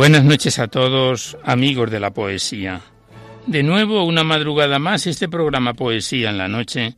Buenas 0.00 0.24
noches 0.24 0.58
a 0.58 0.68
todos, 0.68 1.36
amigos 1.44 1.90
de 1.90 2.00
la 2.00 2.10
poesía. 2.10 2.80
De 3.46 3.62
nuevo, 3.62 4.02
una 4.04 4.24
madrugada 4.24 4.78
más, 4.78 5.06
este 5.06 5.28
programa 5.28 5.74
Poesía 5.74 6.30
en 6.30 6.38
la 6.38 6.48
Noche 6.48 6.94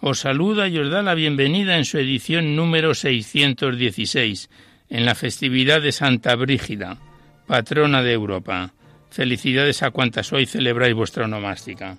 os 0.00 0.20
saluda 0.20 0.66
y 0.66 0.78
os 0.78 0.90
da 0.90 1.02
la 1.02 1.12
bienvenida 1.12 1.76
en 1.76 1.84
su 1.84 1.98
edición 1.98 2.56
número 2.56 2.94
616, 2.94 4.48
en 4.88 5.04
la 5.04 5.14
festividad 5.14 5.82
de 5.82 5.92
Santa 5.92 6.34
Brígida, 6.34 6.96
patrona 7.46 8.02
de 8.02 8.14
Europa. 8.14 8.72
Felicidades 9.10 9.82
a 9.82 9.90
cuantas 9.90 10.32
hoy 10.32 10.46
celebráis 10.46 10.94
vuestra 10.94 11.26
onomástica. 11.26 11.98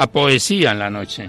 a 0.00 0.06
Poesía 0.06 0.70
en 0.70 0.78
la 0.78 0.88
Noche. 0.88 1.28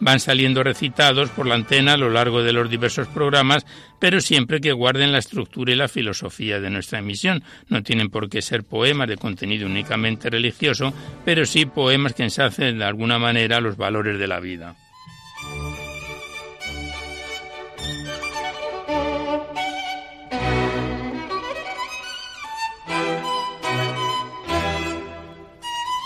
van 0.00 0.20
saliendo 0.20 0.62
recitados 0.62 1.30
por 1.30 1.46
la 1.46 1.54
antena 1.54 1.94
a 1.94 1.96
lo 1.96 2.10
largo 2.10 2.42
de 2.42 2.52
los 2.52 2.70
diversos 2.70 3.08
programas, 3.08 3.66
pero 3.98 4.20
siempre 4.20 4.60
que 4.60 4.72
guarden 4.72 5.12
la 5.12 5.18
estructura 5.18 5.72
y 5.72 5.76
la 5.76 5.88
filosofía 5.88 6.60
de 6.60 6.70
nuestra 6.70 7.00
emisión. 7.00 7.42
No 7.68 7.82
tienen 7.82 8.10
por 8.10 8.28
qué 8.28 8.42
ser 8.42 8.64
poemas 8.64 9.08
de 9.08 9.16
contenido 9.16 9.66
únicamente 9.66 10.30
religioso, 10.30 10.92
pero 11.24 11.46
sí 11.46 11.66
poemas 11.66 12.14
que 12.14 12.24
ensacen 12.24 12.78
de 12.78 12.84
alguna 12.84 13.18
manera 13.18 13.60
los 13.60 13.76
valores 13.76 14.18
de 14.18 14.28
la 14.28 14.40
vida. 14.40 14.76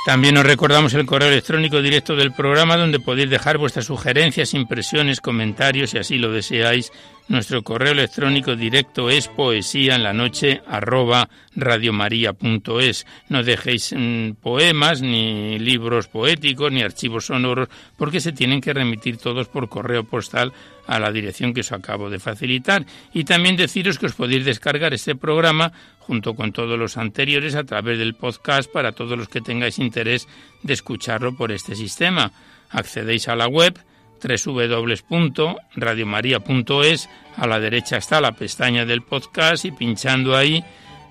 También 0.04 0.36
os 0.36 0.44
recordamos 0.44 0.94
el 0.94 1.06
correo 1.06 1.28
electrónico 1.28 1.80
directo 1.80 2.16
del 2.16 2.32
programa 2.32 2.76
donde 2.76 2.98
podéis 2.98 3.30
dejar 3.30 3.56
vuestras 3.56 3.84
sugerencias, 3.84 4.52
impresiones, 4.52 5.20
comentarios 5.20 5.90
si 5.90 5.98
así 5.98 6.18
lo 6.18 6.32
deseáis. 6.32 6.90
Nuestro 7.28 7.62
correo 7.62 7.92
electrónico 7.92 8.56
directo 8.56 9.08
es 9.08 9.28
poesía 9.28 9.94
en 9.94 10.02
la 10.02 10.12
noche 10.12 10.60
arroba 10.66 11.28
radiomaria.es. 11.54 13.06
No 13.28 13.44
dejéis 13.44 13.94
mm, 13.96 14.32
poemas, 14.42 15.02
ni 15.02 15.60
libros 15.60 16.08
poéticos, 16.08 16.72
ni 16.72 16.82
archivos 16.82 17.26
sonoros, 17.26 17.68
porque 17.97 18.18
se 18.18 18.32
tienen 18.32 18.60
que 18.60 18.74
remitir 18.74 19.18
todos 19.18 19.47
por 19.47 19.68
correo 19.68 20.03
postal 20.03 20.53
a 20.86 20.98
la 20.98 21.12
dirección 21.12 21.54
que 21.54 21.60
os 21.60 21.72
acabo 21.72 22.10
de 22.10 22.18
facilitar. 22.18 22.84
Y 23.12 23.24
también 23.24 23.56
deciros 23.56 23.98
que 23.98 24.06
os 24.06 24.14
podéis 24.14 24.44
descargar 24.44 24.94
este 24.94 25.14
programa 25.14 25.72
junto 25.98 26.34
con 26.34 26.52
todos 26.52 26.78
los 26.78 26.96
anteriores 26.96 27.54
a 27.54 27.64
través 27.64 27.98
del 27.98 28.14
podcast 28.14 28.70
para 28.70 28.92
todos 28.92 29.18
los 29.18 29.28
que 29.28 29.40
tengáis 29.40 29.78
interés 29.78 30.28
de 30.62 30.74
escucharlo 30.74 31.36
por 31.36 31.52
este 31.52 31.74
sistema. 31.74 32.32
Accedéis 32.70 33.28
a 33.28 33.36
la 33.36 33.48
web 33.48 33.78
www.radiomaria.es, 34.22 37.08
a 37.36 37.46
la 37.46 37.60
derecha 37.60 37.96
está 37.96 38.20
la 38.20 38.32
pestaña 38.32 38.84
del 38.84 39.00
podcast 39.02 39.64
y 39.64 39.72
pinchando 39.72 40.36
ahí 40.36 40.62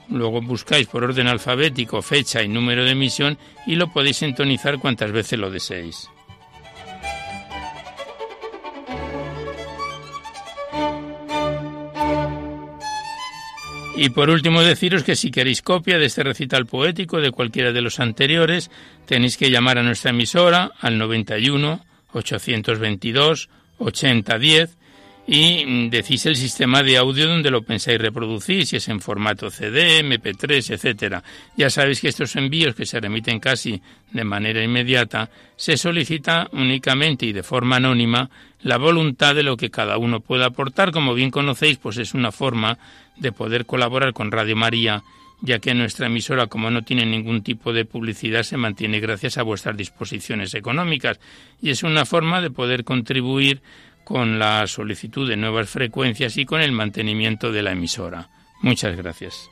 luego 0.09 0.41
buscáis 0.41 0.87
por 0.87 1.03
orden 1.03 1.27
alfabético 1.27 2.01
fecha 2.01 2.41
y 2.43 2.47
número 2.47 2.83
de 2.83 2.91
emisión 2.91 3.37
y 3.65 3.75
lo 3.75 3.91
podéis 3.91 4.17
sintonizar 4.17 4.79
cuantas 4.79 5.11
veces 5.11 5.39
lo 5.39 5.49
deseéis. 5.49 6.09
Y 14.01 14.09
por 14.09 14.31
último 14.31 14.63
deciros 14.63 15.03
que 15.03 15.15
si 15.15 15.29
queréis 15.29 15.61
copia 15.61 15.99
de 15.99 16.07
este 16.07 16.23
recital 16.23 16.65
poético 16.65 17.21
de 17.21 17.29
cualquiera 17.29 17.71
de 17.71 17.83
los 17.83 17.99
anteriores, 17.99 18.71
tenéis 19.05 19.37
que 19.37 19.51
llamar 19.51 19.77
a 19.77 19.83
nuestra 19.83 20.09
emisora 20.09 20.71
al 20.79 20.97
91 20.97 21.85
822 22.11 23.49
8010 23.77 24.77
y 25.27 25.89
decís 25.89 26.25
el 26.25 26.35
sistema 26.35 26.81
de 26.81 26.97
audio 26.97 27.27
donde 27.27 27.51
lo 27.51 27.61
pensáis 27.61 27.99
reproducir, 27.99 28.65
si 28.65 28.77
es 28.77 28.87
en 28.89 28.99
formato 28.99 29.49
CD, 29.49 30.03
MP3, 30.03 30.73
etcétera. 30.73 31.23
Ya 31.55 31.69
sabéis 31.69 32.01
que 32.01 32.07
estos 32.07 32.35
envíos 32.35 32.75
que 32.75 32.85
se 32.85 32.99
remiten 32.99 33.39
casi 33.39 33.81
de 34.11 34.23
manera 34.23 34.63
inmediata, 34.63 35.29
se 35.55 35.77
solicita 35.77 36.49
únicamente 36.53 37.25
y 37.25 37.33
de 37.33 37.43
forma 37.43 37.77
anónima 37.77 38.29
la 38.61 38.77
voluntad 38.77 39.35
de 39.35 39.43
lo 39.43 39.57
que 39.57 39.69
cada 39.69 39.97
uno 39.97 40.19
pueda 40.19 40.47
aportar. 40.47 40.91
Como 40.91 41.13
bien 41.13 41.31
conocéis, 41.31 41.77
pues 41.77 41.97
es 41.97 42.13
una 42.13 42.31
forma 42.31 42.77
de 43.15 43.31
poder 43.31 43.65
colaborar 43.65 44.13
con 44.13 44.31
Radio 44.31 44.55
María 44.55 45.03
ya 45.41 45.59
que 45.59 45.73
nuestra 45.73 46.05
emisora, 46.05 46.47
como 46.47 46.69
no 46.69 46.83
tiene 46.83 47.05
ningún 47.05 47.41
tipo 47.41 47.73
de 47.73 47.85
publicidad, 47.85 48.43
se 48.43 48.57
mantiene 48.57 48.99
gracias 48.99 49.37
a 49.37 49.43
vuestras 49.43 49.75
disposiciones 49.75 50.53
económicas 50.53 51.19
y 51.61 51.71
es 51.71 51.83
una 51.83 52.05
forma 52.05 52.41
de 52.41 52.51
poder 52.51 52.83
contribuir 52.83 53.61
con 54.03 54.39
la 54.39 54.65
solicitud 54.67 55.27
de 55.27 55.37
nuevas 55.37 55.69
frecuencias 55.69 56.37
y 56.37 56.45
con 56.45 56.61
el 56.61 56.71
mantenimiento 56.71 57.51
de 57.51 57.63
la 57.63 57.71
emisora. 57.71 58.29
Muchas 58.61 58.95
gracias. 58.95 59.49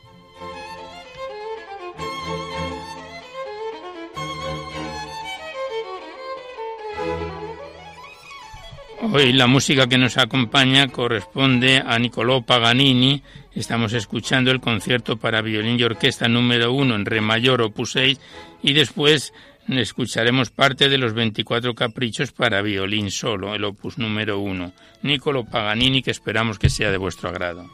Hoy 9.12 9.34
la 9.34 9.48
música 9.48 9.88
que 9.88 9.98
nos 9.98 10.18
acompaña 10.18 10.88
corresponde 10.90 11.82
a 11.84 11.98
Niccolò 11.98 12.44
Paganini. 12.44 13.24
Estamos 13.56 13.94
escuchando 13.94 14.52
el 14.52 14.60
concierto 14.60 15.18
para 15.18 15.42
violín 15.42 15.80
y 15.80 15.84
orquesta 15.84 16.28
número 16.28 16.72
uno 16.74 16.96
en 16.96 17.06
re 17.06 17.20
mayor 17.20 17.64
opus 17.64 17.94
6 17.94 18.20
y 18.62 18.74
después 18.74 19.34
escucharemos 19.78 20.50
parte 20.50 20.90
de 20.90 20.98
los 20.98 21.14
24 21.14 21.76
caprichos 21.76 22.32
para 22.32 22.62
violín 22.62 23.12
solo, 23.12 23.54
el 23.54 23.64
opus 23.66 23.98
número 23.98 24.40
uno. 24.40 24.74
Niccolò 25.04 25.46
Paganini 25.46 26.02
que 26.02 26.12
esperamos 26.12 26.58
que 26.58 26.70
sea 26.70 26.92
de 26.92 26.98
vuestro 26.98 27.30
agrado. 27.30 27.70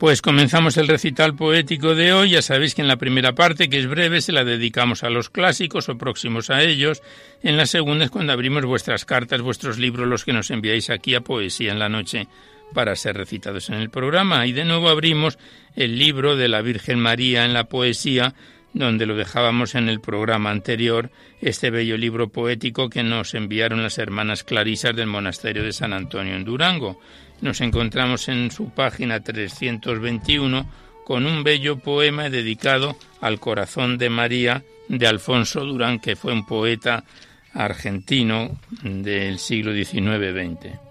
Pues 0.00 0.22
comenzamos 0.22 0.78
el 0.78 0.88
recital 0.88 1.36
poético 1.36 1.94
de 1.94 2.14
hoy. 2.14 2.30
Ya 2.30 2.40
sabéis 2.40 2.74
que 2.74 2.80
en 2.80 2.88
la 2.88 2.96
primera 2.96 3.34
parte, 3.34 3.68
que 3.68 3.78
es 3.78 3.86
breve, 3.86 4.22
se 4.22 4.32
la 4.32 4.44
dedicamos 4.44 5.04
a 5.04 5.10
los 5.10 5.28
clásicos 5.28 5.90
o 5.90 5.98
próximos 5.98 6.48
a 6.48 6.62
ellos. 6.62 7.02
En 7.42 7.58
la 7.58 7.66
segunda 7.66 8.06
es 8.06 8.10
cuando 8.10 8.32
abrimos 8.32 8.64
vuestras 8.64 9.04
cartas, 9.04 9.42
vuestros 9.42 9.78
libros, 9.78 10.08
los 10.08 10.24
que 10.24 10.32
nos 10.32 10.50
enviáis 10.50 10.88
aquí 10.88 11.14
a 11.14 11.20
Poesía 11.20 11.72
en 11.72 11.78
la 11.78 11.90
Noche 11.90 12.28
para 12.72 12.96
ser 12.96 13.14
recitados 13.18 13.68
en 13.68 13.74
el 13.74 13.90
programa. 13.90 14.46
Y 14.46 14.52
de 14.52 14.64
nuevo 14.64 14.88
abrimos 14.88 15.38
el 15.76 15.98
libro 15.98 16.34
de 16.34 16.48
la 16.48 16.62
Virgen 16.62 16.98
María 16.98 17.44
en 17.44 17.52
la 17.52 17.64
poesía, 17.64 18.32
donde 18.72 19.04
lo 19.04 19.16
dejábamos 19.16 19.74
en 19.74 19.90
el 19.90 20.00
programa 20.00 20.50
anterior, 20.50 21.10
este 21.42 21.68
bello 21.68 21.98
libro 21.98 22.28
poético 22.30 22.88
que 22.88 23.02
nos 23.02 23.34
enviaron 23.34 23.82
las 23.82 23.98
hermanas 23.98 24.44
clarisas 24.44 24.96
del 24.96 25.08
monasterio 25.08 25.62
de 25.62 25.74
San 25.74 25.92
Antonio 25.92 26.36
en 26.36 26.44
Durango 26.46 26.98
nos 27.42 27.60
encontramos 27.60 28.28
en 28.28 28.50
su 28.50 28.70
página 28.70 29.20
321 29.20 30.66
con 31.04 31.26
un 31.26 31.42
bello 31.42 31.78
poema 31.78 32.30
dedicado 32.30 32.96
al 33.20 33.40
corazón 33.40 33.98
de 33.98 34.10
María 34.10 34.62
de 34.88 35.06
Alfonso 35.06 35.64
Durán, 35.64 36.00
que 36.00 36.16
fue 36.16 36.32
un 36.32 36.46
poeta 36.46 37.04
argentino 37.52 38.60
del 38.82 39.38
siglo 39.38 39.72
XIX-XX. 39.72 40.89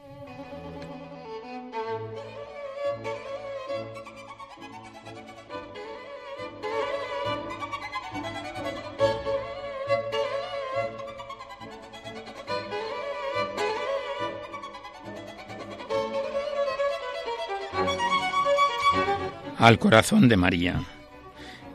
Al 19.59 19.77
corazón 19.77 20.29
de 20.29 20.37
María. 20.37 20.81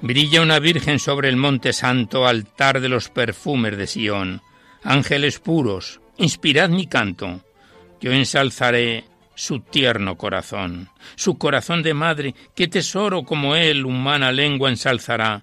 Brilla 0.00 0.40
una 0.40 0.58
Virgen 0.58 0.98
sobre 0.98 1.28
el 1.28 1.36
monte 1.36 1.72
santo, 1.72 2.26
altar 2.26 2.80
de 2.80 2.88
los 2.88 3.10
perfumes 3.10 3.76
de 3.76 3.86
Sión. 3.86 4.42
Ángeles 4.82 5.38
puros, 5.38 6.00
inspirad 6.16 6.70
mi 6.70 6.86
canto. 6.86 7.42
Yo 8.00 8.12
ensalzaré 8.12 9.04
su 9.34 9.60
tierno 9.60 10.16
corazón, 10.16 10.88
su 11.16 11.36
corazón 11.36 11.82
de 11.82 11.92
madre, 11.92 12.34
qué 12.54 12.68
tesoro 12.68 13.22
como 13.24 13.54
él 13.54 13.84
humana 13.84 14.32
lengua 14.32 14.70
ensalzará, 14.70 15.42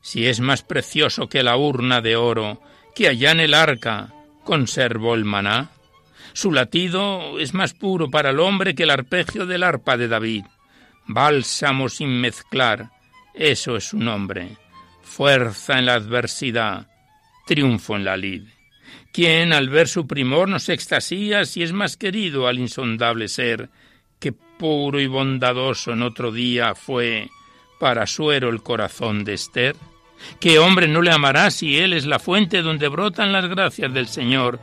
si 0.00 0.26
es 0.26 0.40
más 0.40 0.62
precioso 0.62 1.28
que 1.28 1.42
la 1.42 1.56
urna 1.56 2.00
de 2.00 2.16
oro 2.16 2.60
que 2.94 3.08
allá 3.08 3.32
en 3.32 3.40
el 3.40 3.54
arca 3.54 4.12
conservó 4.44 5.14
el 5.14 5.24
maná. 5.24 5.70
Su 6.34 6.52
latido 6.52 7.38
es 7.38 7.54
más 7.54 7.74
puro 7.74 8.10
para 8.10 8.30
el 8.30 8.38
hombre 8.40 8.74
que 8.74 8.84
el 8.84 8.90
arpegio 8.90 9.46
del 9.46 9.64
arpa 9.64 9.96
de 9.96 10.08
David 10.08 10.44
bálsamo 11.06 11.88
sin 11.88 12.20
mezclar, 12.20 12.90
eso 13.34 13.76
es 13.76 13.88
su 13.88 13.98
nombre, 13.98 14.56
fuerza 15.02 15.78
en 15.78 15.86
la 15.86 15.94
adversidad, 15.94 16.86
triunfo 17.46 17.96
en 17.96 18.04
la 18.04 18.16
lid. 18.16 18.42
Quien 19.12 19.52
al 19.52 19.68
ver 19.68 19.88
su 19.88 20.06
primor 20.06 20.48
no 20.48 20.58
se 20.58 20.72
extasía 20.72 21.44
si 21.44 21.62
es 21.62 21.72
más 21.72 21.96
querido 21.96 22.46
al 22.46 22.58
insondable 22.58 23.28
ser, 23.28 23.70
que 24.18 24.32
puro 24.32 25.00
y 25.00 25.06
bondadoso 25.06 25.92
en 25.92 26.02
otro 26.02 26.30
día 26.30 26.74
fue 26.74 27.28
para 27.80 28.06
suero 28.06 28.50
el 28.50 28.62
corazón 28.62 29.24
de 29.24 29.34
Esther. 29.34 29.74
¿Qué 30.38 30.58
hombre 30.58 30.86
no 30.86 31.00
le 31.00 31.10
amará 31.10 31.50
si 31.50 31.78
él 31.78 31.94
es 31.94 32.04
la 32.04 32.18
fuente 32.18 32.62
donde 32.62 32.88
brotan 32.88 33.32
las 33.32 33.48
gracias 33.48 33.92
del 33.92 34.06
Señor? 34.06 34.60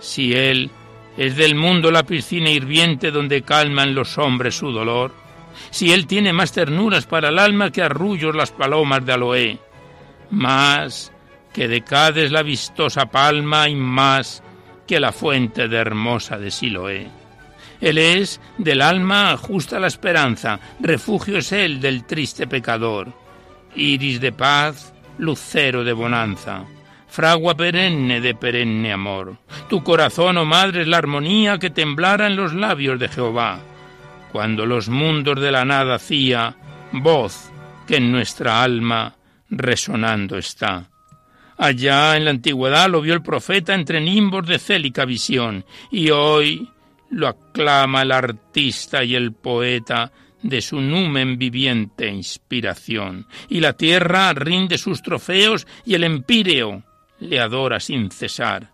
Si 0.00 0.34
él 0.34 0.70
es 1.16 1.36
del 1.36 1.54
mundo 1.54 1.90
la 1.90 2.04
piscina 2.04 2.50
hirviente 2.50 3.10
donde 3.10 3.42
calman 3.42 3.94
los 3.94 4.18
hombres 4.18 4.54
su 4.54 4.70
dolor 4.70 5.12
si 5.70 5.92
él 5.92 6.06
tiene 6.06 6.32
más 6.32 6.52
ternuras 6.52 7.06
para 7.06 7.28
el 7.28 7.38
alma 7.38 7.70
que 7.70 7.82
arrullos 7.82 8.34
las 8.34 8.50
palomas 8.50 9.04
de 9.04 9.12
aloe, 9.12 9.58
más 10.30 11.12
que 11.52 11.68
de 11.68 11.82
Cádiz 11.82 12.30
la 12.30 12.42
vistosa 12.42 13.06
palma 13.06 13.68
y 13.68 13.74
más 13.74 14.42
que 14.86 15.00
la 15.00 15.12
fuente 15.12 15.68
de 15.68 15.76
hermosa 15.76 16.38
de 16.38 16.50
Siloé. 16.50 17.08
Él 17.80 17.98
es 17.98 18.40
del 18.56 18.82
alma 18.82 19.36
justa 19.36 19.78
la 19.78 19.86
esperanza, 19.86 20.58
refugio 20.80 21.38
es 21.38 21.52
él 21.52 21.80
del 21.80 22.04
triste 22.04 22.46
pecador, 22.46 23.12
iris 23.74 24.20
de 24.20 24.32
paz, 24.32 24.92
lucero 25.18 25.84
de 25.84 25.92
bonanza, 25.92 26.64
fragua 27.06 27.56
perenne 27.56 28.20
de 28.20 28.34
perenne 28.34 28.92
amor. 28.92 29.36
Tu 29.68 29.82
corazón, 29.84 30.38
oh 30.38 30.44
madre, 30.44 30.82
es 30.82 30.88
la 30.88 30.98
armonía 30.98 31.58
que 31.58 31.70
temblara 31.70 32.26
en 32.26 32.36
los 32.36 32.52
labios 32.52 32.98
de 32.98 33.08
Jehová 33.08 33.60
cuando 34.32 34.66
los 34.66 34.88
mundos 34.88 35.40
de 35.40 35.52
la 35.52 35.64
nada 35.64 35.96
hacía, 35.96 36.56
voz 36.92 37.50
que 37.86 37.96
en 37.96 38.12
nuestra 38.12 38.62
alma 38.62 39.16
resonando 39.50 40.36
está. 40.36 40.90
Allá 41.56 42.16
en 42.16 42.24
la 42.24 42.30
antigüedad 42.30 42.88
lo 42.88 43.00
vio 43.00 43.14
el 43.14 43.22
profeta 43.22 43.74
entre 43.74 44.00
nimbos 44.00 44.46
de 44.46 44.58
célica 44.58 45.04
visión, 45.04 45.64
y 45.90 46.10
hoy 46.10 46.70
lo 47.10 47.28
aclama 47.28 48.02
el 48.02 48.12
artista 48.12 49.02
y 49.02 49.14
el 49.14 49.32
poeta 49.32 50.12
de 50.42 50.60
su 50.60 50.80
numen 50.80 51.36
viviente 51.36 52.08
inspiración, 52.08 53.26
y 53.48 53.60
la 53.60 53.72
tierra 53.72 54.32
rinde 54.34 54.78
sus 54.78 55.02
trofeos 55.02 55.66
y 55.84 55.94
el 55.94 56.04
empíreo 56.04 56.84
le 57.18 57.40
adora 57.40 57.80
sin 57.80 58.10
cesar, 58.10 58.70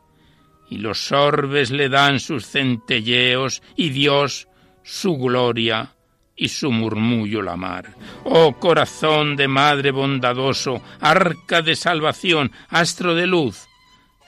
y 0.68 0.78
los 0.78 1.10
orbes 1.12 1.70
le 1.70 1.88
dan 1.88 2.20
sus 2.20 2.46
centelleos, 2.46 3.62
y 3.76 3.90
Dios 3.90 4.48
su 4.84 5.16
gloria 5.16 5.90
y 6.36 6.48
su 6.48 6.70
murmullo 6.70 7.42
la 7.42 7.56
mar. 7.56 7.94
Oh 8.24 8.52
corazón 8.58 9.34
de 9.34 9.48
Madre 9.48 9.90
bondadoso, 9.90 10.82
arca 11.00 11.62
de 11.62 11.74
salvación, 11.74 12.52
astro 12.68 13.14
de 13.14 13.26
luz, 13.26 13.66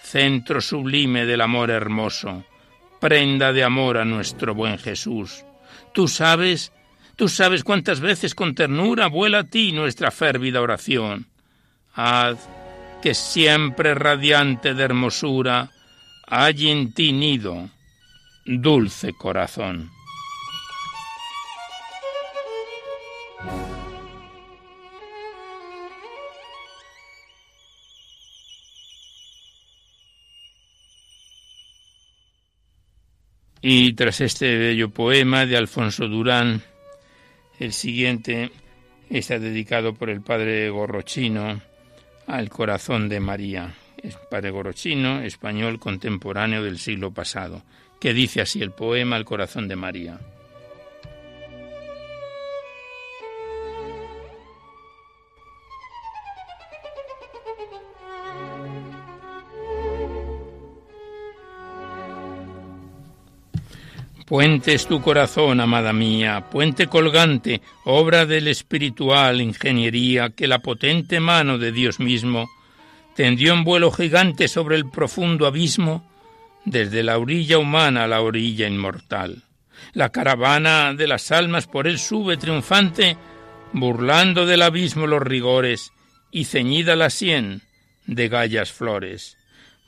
centro 0.02 0.60
sublime 0.60 1.26
del 1.26 1.40
amor 1.40 1.70
hermoso, 1.70 2.44
prenda 3.00 3.52
de 3.52 3.64
amor 3.64 3.98
a 3.98 4.04
nuestro 4.04 4.54
buen 4.54 4.78
Jesús. 4.78 5.44
Tú 5.92 6.08
sabes, 6.08 6.72
tú 7.16 7.28
sabes 7.28 7.62
cuántas 7.62 8.00
veces 8.00 8.34
con 8.34 8.54
ternura 8.54 9.08
vuela 9.08 9.40
a 9.40 9.44
ti 9.44 9.72
nuestra 9.72 10.10
férvida 10.10 10.60
oración. 10.60 11.26
Haz 11.94 12.38
que 13.02 13.14
siempre 13.14 13.94
radiante 13.94 14.75
de 14.75 14.82
hermosura 14.82 15.70
hay 16.26 16.70
en 16.70 16.92
ti 16.92 17.12
nido, 17.12 17.68
dulce 18.44 19.12
corazón. 19.12 19.96
Y 33.69 33.95
tras 33.95 34.21
este 34.21 34.57
bello 34.57 34.91
poema 34.91 35.45
de 35.45 35.57
Alfonso 35.57 36.07
Durán, 36.07 36.62
el 37.59 37.73
siguiente 37.73 38.53
está 39.11 39.41
dedicado 39.41 39.93
por 39.93 40.09
el 40.09 40.21
padre 40.21 40.71
Gorrochino 40.71 41.61
al 42.29 42.49
corazón 42.49 43.09
de 43.09 43.19
María. 43.19 43.75
Es 44.00 44.17
padre 44.31 44.50
Gorrochino, 44.50 45.21
español 45.21 45.81
contemporáneo 45.81 46.62
del 46.62 46.79
siglo 46.79 47.11
pasado, 47.11 47.65
que 48.00 48.15
dice 48.15 48.41
así 48.41 48.62
el 48.62 48.71
poema 48.71 49.17
al 49.17 49.25
corazón 49.25 49.67
de 49.67 49.75
María. 49.75 50.21
Puente 64.26 64.75
es 64.75 64.88
tu 64.88 65.00
corazón, 65.00 65.61
amada 65.61 65.92
mía, 65.92 66.49
puente 66.50 66.88
colgante, 66.88 67.62
obra 67.85 68.26
del 68.26 68.49
espiritual 68.49 69.40
ingeniería 69.40 70.30
que 70.30 70.49
la 70.49 70.59
potente 70.59 71.21
mano 71.21 71.59
de 71.59 71.71
Dios 71.71 72.00
mismo 72.00 72.50
tendió 73.14 73.52
en 73.52 73.62
vuelo 73.62 73.92
gigante 73.92 74.49
sobre 74.49 74.75
el 74.75 74.90
profundo 74.90 75.47
abismo, 75.47 76.11
desde 76.64 77.04
la 77.04 77.18
orilla 77.18 77.59
humana 77.59 78.02
a 78.02 78.09
la 78.09 78.21
orilla 78.21 78.66
inmortal. 78.66 79.45
La 79.92 80.11
caravana 80.11 80.92
de 80.92 81.06
las 81.06 81.30
almas 81.30 81.68
por 81.68 81.87
él 81.87 82.00
sube 82.00 82.37
triunfante, 82.37 83.16
burlando 83.73 84.45
del 84.45 84.62
abismo 84.62 85.06
los 85.06 85.23
rigores, 85.23 85.92
y 86.33 86.47
ceñida 86.47 86.97
la 86.97 87.11
sien 87.11 87.62
de 88.06 88.28
gallas 88.28 88.73
flores. 88.73 89.38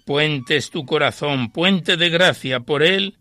Puente 0.06 0.56
es 0.56 0.70
tu 0.70 0.86
corazón, 0.86 1.50
puente 1.50 1.96
de 1.96 2.08
gracia, 2.08 2.60
por 2.60 2.84
él 2.84 3.16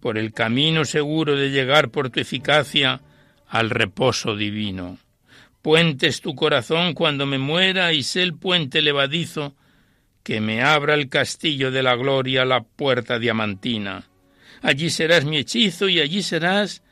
por 0.00 0.18
el 0.18 0.32
camino 0.32 0.84
seguro 0.84 1.36
de 1.36 1.50
llegar 1.50 1.90
por 1.90 2.10
tu 2.10 2.20
eficacia 2.20 3.00
al 3.46 3.70
reposo 3.70 4.36
divino. 4.36 4.98
Puentes 5.62 6.20
tu 6.20 6.34
corazón 6.34 6.94
cuando 6.94 7.26
me 7.26 7.38
muera 7.38 7.92
y 7.92 8.02
sé 8.02 8.22
el 8.22 8.34
puente 8.34 8.80
levadizo 8.80 9.54
que 10.22 10.40
me 10.40 10.62
abra 10.62 10.94
el 10.94 11.08
castillo 11.08 11.70
de 11.70 11.82
la 11.82 11.96
gloria 11.96 12.44
la 12.44 12.62
puerta 12.62 13.18
diamantina. 13.18 14.04
Allí 14.62 14.90
serás 14.90 15.24
mi 15.24 15.38
hechizo 15.38 15.88
y 15.88 16.00
allí 16.00 16.22
serás 16.22 16.82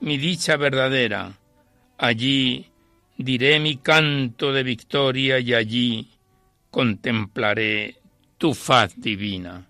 mi 0.00 0.18
dicha 0.18 0.56
verdadera. 0.56 1.38
Allí 1.98 2.66
diré 3.16 3.60
mi 3.60 3.76
canto 3.76 4.52
de 4.52 4.62
victoria 4.62 5.38
y 5.38 5.54
allí 5.54 6.10
contemplaré 6.70 7.96
tu 8.38 8.54
faz 8.54 9.00
divina. 9.00 9.66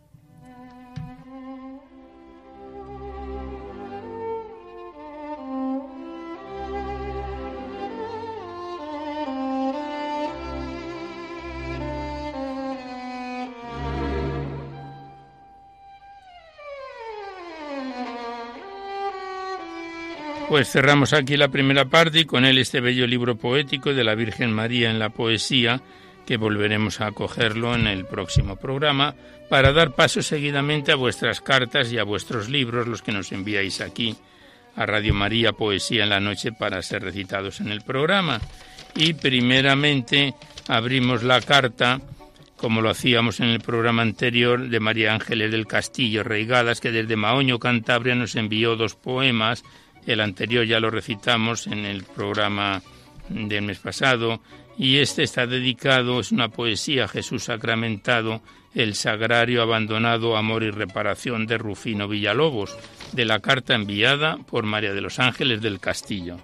Pues 20.48 20.70
cerramos 20.70 21.12
aquí 21.12 21.36
la 21.36 21.48
primera 21.48 21.86
parte 21.86 22.20
y 22.20 22.24
con 22.24 22.44
él 22.44 22.58
este 22.58 22.80
bello 22.80 23.04
libro 23.08 23.36
poético 23.36 23.92
de 23.92 24.04
la 24.04 24.14
Virgen 24.14 24.52
María 24.52 24.90
en 24.90 25.00
la 25.00 25.08
poesía, 25.08 25.82
que 26.24 26.36
volveremos 26.36 27.00
a 27.00 27.10
cogerlo 27.10 27.74
en 27.74 27.88
el 27.88 28.04
próximo 28.04 28.54
programa, 28.54 29.16
para 29.50 29.72
dar 29.72 29.96
paso 29.96 30.22
seguidamente 30.22 30.92
a 30.92 30.96
vuestras 30.96 31.40
cartas 31.40 31.92
y 31.92 31.98
a 31.98 32.04
vuestros 32.04 32.48
libros, 32.48 32.86
los 32.86 33.02
que 33.02 33.10
nos 33.10 33.32
enviáis 33.32 33.80
aquí 33.80 34.16
a 34.76 34.86
Radio 34.86 35.14
María 35.14 35.52
Poesía 35.52 36.04
en 36.04 36.10
la 36.10 36.20
Noche 36.20 36.52
para 36.52 36.80
ser 36.80 37.02
recitados 37.02 37.60
en 37.60 37.72
el 37.72 37.82
programa. 37.82 38.40
Y 38.94 39.14
primeramente 39.14 40.34
abrimos 40.68 41.24
la 41.24 41.40
carta, 41.40 42.00
como 42.56 42.82
lo 42.82 42.90
hacíamos 42.90 43.40
en 43.40 43.48
el 43.48 43.60
programa 43.60 44.02
anterior, 44.02 44.68
de 44.68 44.78
María 44.78 45.12
Ángeles 45.12 45.50
del 45.50 45.66
Castillo 45.66 46.22
Reigadas, 46.22 46.80
que 46.80 46.92
desde 46.92 47.16
Maoño, 47.16 47.58
Cantabria, 47.58 48.14
nos 48.14 48.36
envió 48.36 48.76
dos 48.76 48.94
poemas 48.94 49.64
el 50.06 50.20
anterior 50.20 50.64
ya 50.64 50.80
lo 50.80 50.90
recitamos 50.90 51.66
en 51.66 51.84
el 51.84 52.04
programa 52.04 52.82
del 53.28 53.62
mes 53.62 53.78
pasado 53.78 54.40
y 54.78 54.98
este 54.98 55.22
está 55.22 55.46
dedicado, 55.46 56.20
es 56.20 56.32
una 56.32 56.48
poesía 56.48 57.08
Jesús 57.08 57.44
sacramentado, 57.44 58.42
el 58.75 58.94
sagrario 58.94 59.62
abandonado, 59.62 60.36
amor 60.36 60.62
y 60.62 60.70
reparación 60.70 61.46
de 61.46 61.56
Rufino 61.56 62.08
Villalobos, 62.08 62.76
de 63.12 63.25
la 63.25 63.40
carta 63.40 63.75
enviada 63.75 64.36
por 64.36 64.64
María 64.64 64.92
de 64.92 65.00
los 65.00 65.18
Ángeles 65.18 65.62
del 65.62 65.80
Castillo. 65.80 66.38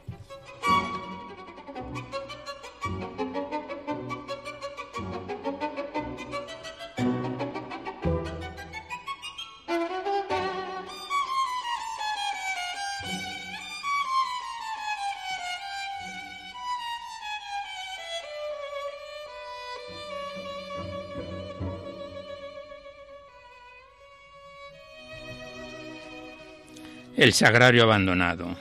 El 27.23 27.35
sagrario 27.35 27.85
abandonado. 27.85 28.57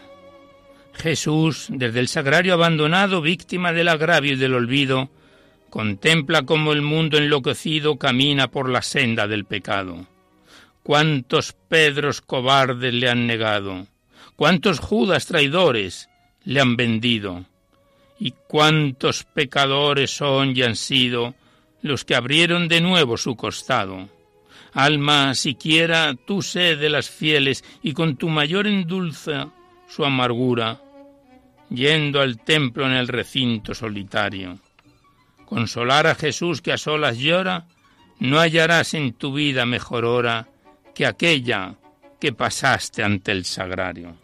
Jesús, 0.94 1.66
desde 1.70 2.00
el 2.00 2.08
sagrario 2.08 2.54
abandonado, 2.54 3.20
víctima 3.20 3.74
del 3.74 3.88
agravio 3.88 4.34
y 4.34 4.36
del 4.36 4.54
olvido, 4.54 5.10
contempla 5.72 6.44
cómo 6.44 6.72
el 6.72 6.84
mundo 6.84 7.18
enloquecido 7.18 7.98
camina 7.98 8.52
por 8.52 8.70
la 8.70 8.84
senda 8.84 9.28
del 9.28 9.46
pecado. 9.46 10.06
Cuántos 10.84 11.54
Pedros 11.54 12.22
cobardes 12.22 12.94
le 12.94 13.10
han 13.10 13.26
negado, 13.26 13.88
cuántos 14.36 14.80
Judas 14.80 15.26
traidores 15.26 16.08
le 16.44 16.62
han 16.62 16.76
vendido, 16.76 17.46
y 18.20 18.36
cuántos 18.48 19.24
pecadores 19.24 20.16
son 20.16 20.56
y 20.56 20.62
han 20.62 20.76
sido 20.76 21.34
los 21.82 22.06
que 22.06 22.14
abrieron 22.14 22.68
de 22.68 22.80
nuevo 22.80 23.18
su 23.18 23.36
costado. 23.36 24.08
Alma, 24.74 25.36
siquiera 25.36 26.16
tú 26.16 26.42
sé 26.42 26.76
de 26.76 26.90
las 26.90 27.10
fieles 27.10 27.64
y 27.84 27.94
con 27.94 28.16
tu 28.16 28.30
mayor 28.30 28.68
endulza 28.68 29.50
su 29.90 30.06
amargura, 30.06 30.82
yendo 31.70 32.22
al 32.22 32.40
templo 32.40 32.86
en 32.86 32.94
el 32.94 33.08
recinto 33.08 33.74
solitario. 33.74 34.60
Consolar 35.46 36.08
a 36.08 36.16
Jesús 36.16 36.62
que 36.62 36.72
a 36.72 36.78
solas 36.78 37.18
llora, 37.18 37.68
no 38.20 38.40
hallarás 38.40 38.94
en 38.94 39.14
tu 39.14 39.34
vida 39.34 39.66
mejor 39.66 40.06
hora 40.06 40.48
que 40.96 41.06
aquella 41.06 41.76
que 42.20 42.32
pasaste 42.32 43.04
ante 43.04 43.32
el 43.32 43.44
sagrario. 43.46 44.16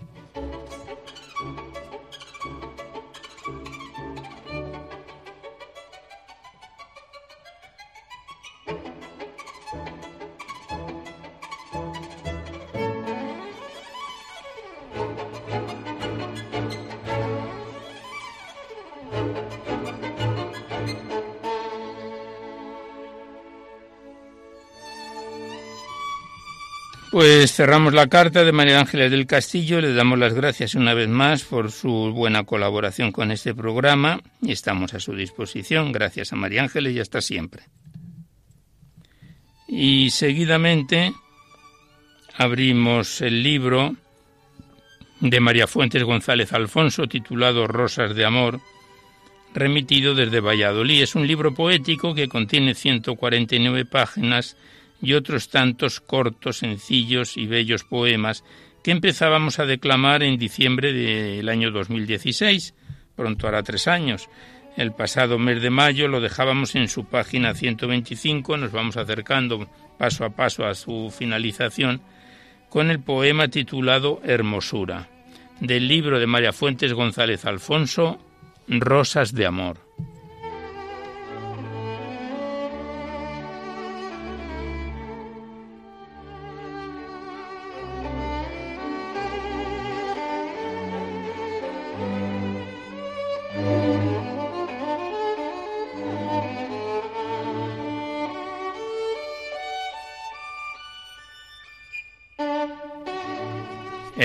Pues 27.10 27.54
cerramos 27.54 27.94
la 27.94 28.08
carta 28.08 28.44
de 28.44 28.52
María 28.52 28.82
Ángeles 28.82 29.12
del 29.12 29.28
Castillo, 29.28 29.80
le 29.80 29.94
damos 29.94 30.20
las 30.20 30.34
gracias 30.34 30.76
una 30.76 30.94
vez 30.94 31.08
más 31.08 31.44
por 31.44 31.72
su 31.72 32.12
buena 32.12 32.44
colaboración 32.44 33.14
con 33.14 33.32
este 33.32 33.56
programa 33.56 34.20
y 34.42 34.52
estamos 34.52 34.94
a 34.94 35.00
su 35.00 35.14
disposición. 35.14 35.94
Gracias 35.94 36.34
a 36.34 36.36
María 36.36 36.64
Ángeles 36.64 36.94
y 36.94 37.00
hasta 37.00 37.22
siempre. 37.22 37.64
Y 39.70 40.10
seguidamente 40.10 41.14
abrimos 42.36 43.22
el 43.22 43.42
libro 43.42 43.96
de 45.22 45.40
María 45.40 45.66
Fuentes 45.66 46.04
González 46.04 46.52
Alfonso 46.52 47.08
titulado 47.08 47.68
Rosas 47.68 48.16
de 48.16 48.26
Amor, 48.26 48.60
remitido 49.54 50.14
desde 50.14 50.42
Valladolid. 50.42 51.04
Es 51.04 51.16
un 51.16 51.26
libro 51.26 51.54
poético 51.54 52.14
que 52.14 52.28
contiene 52.28 52.76
149 52.76 53.86
páginas 53.86 54.58
y 55.02 55.14
otros 55.14 55.50
tantos 55.50 56.00
cortos, 56.00 56.58
sencillos 56.58 57.38
y 57.38 57.46
bellos 57.46 57.84
poemas 57.84 58.44
que 58.84 58.92
empezábamos 58.92 59.60
a 59.60 59.66
declamar 59.66 60.24
en 60.24 60.38
diciembre 60.38 60.94
del 60.94 61.50
año 61.50 61.72
2016, 61.72 62.74
pronto 63.16 63.48
hará 63.48 63.64
tres 63.64 63.88
años. 63.88 64.30
El 64.78 64.94
pasado 64.94 65.40
mes 65.40 65.62
de 65.62 65.70
mayo 65.70 66.08
lo 66.08 66.22
dejábamos 66.22 66.76
en 66.76 66.88
su 66.88 67.06
página 67.06 67.54
125, 67.54 68.58
nos 68.58 68.72
vamos 68.72 68.96
acercando 68.96 69.68
paso 69.98 70.24
a 70.24 70.30
paso 70.30 70.66
a 70.66 70.76
su 70.76 71.14
finalización, 71.16 72.02
con 72.70 72.92
el 72.92 73.00
poema 73.00 73.48
titulado 73.48 74.22
Hermosura, 74.24 75.10
del 75.60 75.88
libro 75.88 76.20
de 76.20 76.28
María 76.28 76.54
Fuentes 76.54 76.94
González 76.94 77.46
Alfonso, 77.46 78.20
Rosas 78.68 79.34
de 79.34 79.48
Amor. 79.48 79.87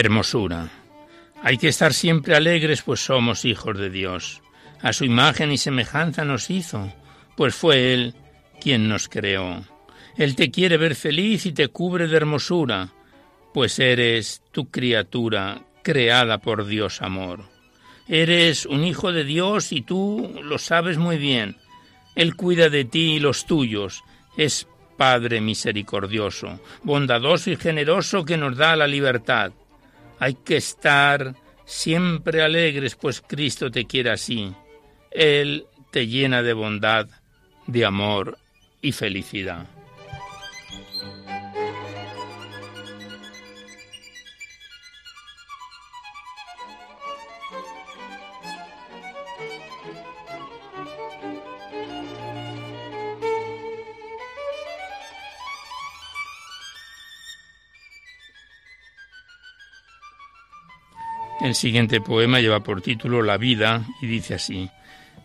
Hermosura. 0.02 0.68
Hay 1.44 1.58
que 1.58 1.68
estar 1.68 1.94
siempre 1.94 2.34
alegres, 2.34 2.82
pues 2.82 2.98
somos 3.04 3.44
hijos 3.44 3.78
de 3.78 3.88
Dios. 3.88 4.42
A 4.80 4.92
su 4.92 5.04
imagen 5.04 5.52
y 5.52 5.58
semejanza 5.58 6.24
nos 6.24 6.50
hizo, 6.50 6.92
pues 7.36 7.54
fue 7.54 7.94
Él 7.94 8.16
quien 8.60 8.88
nos 8.88 9.08
creó. 9.08 9.64
Él 10.16 10.34
te 10.34 10.50
quiere 10.50 10.76
ver 10.76 10.96
feliz 10.96 11.46
y 11.46 11.52
te 11.52 11.68
cubre 11.68 12.08
de 12.08 12.16
hermosura, 12.16 12.88
pues 13.54 13.78
eres 13.78 14.42
tu 14.50 14.72
criatura 14.72 15.62
creada 15.84 16.38
por 16.38 16.66
Dios 16.66 17.00
amor. 17.00 17.44
Eres 18.08 18.66
un 18.66 18.82
hijo 18.82 19.12
de 19.12 19.22
Dios 19.22 19.70
y 19.70 19.82
tú 19.82 20.34
lo 20.42 20.58
sabes 20.58 20.98
muy 20.98 21.16
bien. 21.16 21.58
Él 22.16 22.34
cuida 22.34 22.70
de 22.70 22.84
ti 22.84 23.12
y 23.12 23.20
los 23.20 23.46
tuyos. 23.46 24.02
Es 24.36 24.66
Padre 24.96 25.40
misericordioso, 25.40 26.60
bondadoso 26.82 27.50
y 27.50 27.56
generoso 27.56 28.24
que 28.24 28.36
nos 28.36 28.56
da 28.56 28.74
la 28.74 28.88
libertad. 28.88 29.52
Hay 30.22 30.34
que 30.34 30.56
estar 30.56 31.34
siempre 31.64 32.42
alegres, 32.42 32.94
pues 32.94 33.20
Cristo 33.20 33.72
te 33.72 33.86
quiere 33.86 34.10
así. 34.10 34.54
Él 35.10 35.66
te 35.90 36.06
llena 36.06 36.44
de 36.44 36.52
bondad, 36.52 37.08
de 37.66 37.84
amor 37.84 38.38
y 38.80 38.92
felicidad. 38.92 39.66
El 61.42 61.56
siguiente 61.56 62.00
poema 62.00 62.38
lleva 62.38 62.60
por 62.60 62.82
título 62.82 63.20
La 63.20 63.36
vida 63.36 63.84
y 64.00 64.06
dice 64.06 64.34
así. 64.34 64.70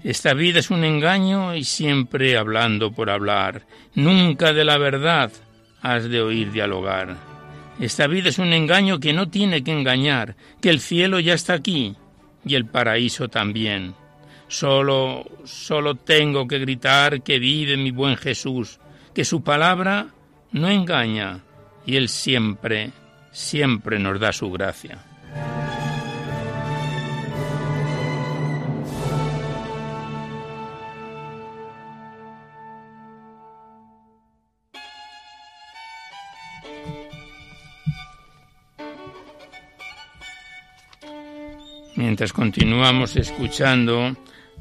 Esta 0.03 0.33
vida 0.33 0.57
es 0.57 0.71
un 0.71 0.83
engaño 0.83 1.53
y 1.53 1.63
siempre 1.63 2.38
hablando 2.38 2.91
por 2.91 3.12
hablar. 3.12 3.67
Nunca 3.93 4.51
de 4.51 4.65
la 4.65 4.79
verdad 4.79 5.31
has 5.83 6.09
de 6.09 6.19
oír 6.19 6.51
dialogar. 6.51 7.15
Esta 7.79 8.07
vida 8.07 8.29
es 8.29 8.39
un 8.39 8.51
engaño 8.51 9.00
que 9.00 9.13
no 9.13 9.29
tiene 9.29 9.63
que 9.63 9.71
engañar, 9.71 10.36
que 10.59 10.71
el 10.71 10.79
cielo 10.79 11.19
ya 11.19 11.36
está 11.36 11.53
aquí 11.53 11.95
y 12.43 12.55
el 12.55 12.65
paraíso 12.65 13.27
también. 13.27 13.93
Solo, 14.47 15.24
solo 15.45 15.93
tengo 15.93 16.47
que 16.47 16.57
gritar 16.57 17.21
que 17.21 17.38
vive 17.38 17.77
mi 17.77 17.91
buen 17.91 18.17
Jesús, 18.17 18.79
que 19.13 19.24
su 19.24 19.43
palabra 19.43 20.07
no 20.51 20.67
engaña 20.67 21.41
y 21.86 21.95
él 21.95 22.10
siempre, 22.10 22.89
siempre 23.32 23.99
nos 23.99 24.19
da 24.19 24.34
su 24.34 24.49
gracia. 24.49 25.07
Mientras 41.97 42.31
continuamos 42.31 43.15
escuchando 43.15 44.15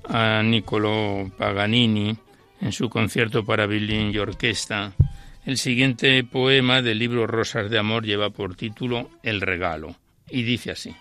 a 0.08 0.40
Niccolò 0.42 1.28
Paganini 1.36 2.16
en 2.62 2.72
su 2.72 2.88
concierto 2.88 3.44
para 3.44 3.66
violín 3.66 4.10
y 4.10 4.16
orquesta, 4.16 4.94
el 5.44 5.58
siguiente 5.58 6.24
poema 6.24 6.80
del 6.80 6.98
libro 6.98 7.26
Rosas 7.26 7.68
de 7.68 7.78
Amor 7.78 8.06
lleva 8.06 8.30
por 8.30 8.56
título 8.56 9.10
El 9.22 9.42
regalo 9.42 9.96
y 10.30 10.44
dice 10.44 10.70
así. 10.70 10.96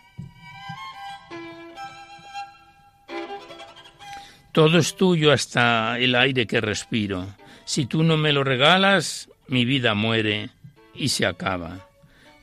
Todo 4.52 4.78
es 4.78 4.98
tuyo 4.98 5.32
hasta 5.32 5.98
el 6.00 6.16
aire 6.16 6.46
que 6.48 6.60
respiro. 6.60 7.28
Si 7.64 7.86
tú 7.86 8.04
no 8.04 8.18
me 8.18 8.34
lo 8.34 8.44
regalas, 8.44 9.30
mi 9.48 9.64
vida 9.64 9.94
muere 9.94 10.50
y 10.94 11.08
se 11.08 11.26
acaba. 11.26 11.88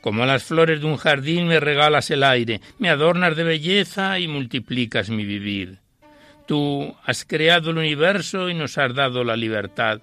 Como 0.03 0.25
las 0.25 0.43
flores 0.43 0.81
de 0.81 0.85
un 0.85 0.97
jardín 0.97 1.47
me 1.47 1.61
regalas 1.61 2.11
el 2.11 2.25
aire, 2.25 2.59
me 2.77 2.89
adornas 2.89 3.37
de 3.37 3.45
belleza 3.45 4.19
y 4.19 4.27
multiplicas 4.27 5.09
mi 5.09 5.23
vivir. 5.23 5.77
Tú 6.45 6.93
has 7.05 7.23
creado 7.23 7.69
el 7.69 7.77
universo 7.77 8.49
y 8.49 8.53
nos 8.53 8.77
has 8.77 8.93
dado 8.93 9.23
la 9.23 9.37
libertad 9.37 10.01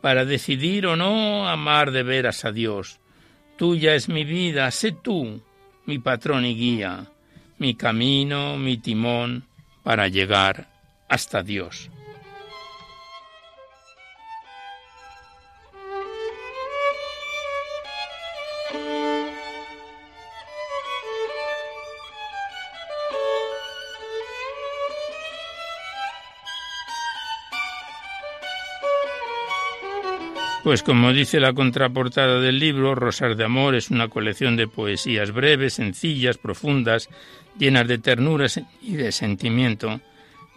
para 0.00 0.24
decidir 0.24 0.86
o 0.86 0.94
no 0.94 1.48
amar 1.48 1.90
de 1.90 2.04
veras 2.04 2.44
a 2.44 2.52
Dios. 2.52 3.00
Tuya 3.56 3.96
es 3.96 4.08
mi 4.08 4.22
vida, 4.22 4.70
sé 4.70 4.92
tú, 4.92 5.42
mi 5.84 5.98
patrón 5.98 6.44
y 6.44 6.54
guía, 6.54 7.06
mi 7.58 7.74
camino, 7.74 8.56
mi 8.56 8.76
timón 8.76 9.42
para 9.82 10.06
llegar 10.06 10.68
hasta 11.08 11.42
Dios. 11.42 11.90
Pues 30.70 30.84
como 30.84 31.12
dice 31.12 31.40
la 31.40 31.52
contraportada 31.52 32.38
del 32.38 32.60
libro, 32.60 32.94
Rosas 32.94 33.36
de 33.36 33.42
Amor 33.42 33.74
es 33.74 33.90
una 33.90 34.06
colección 34.06 34.54
de 34.54 34.68
poesías 34.68 35.32
breves, 35.32 35.74
sencillas, 35.74 36.38
profundas, 36.38 37.08
llenas 37.58 37.88
de 37.88 37.98
ternuras 37.98 38.60
y 38.80 38.92
de 38.92 39.10
sentimiento, 39.10 40.00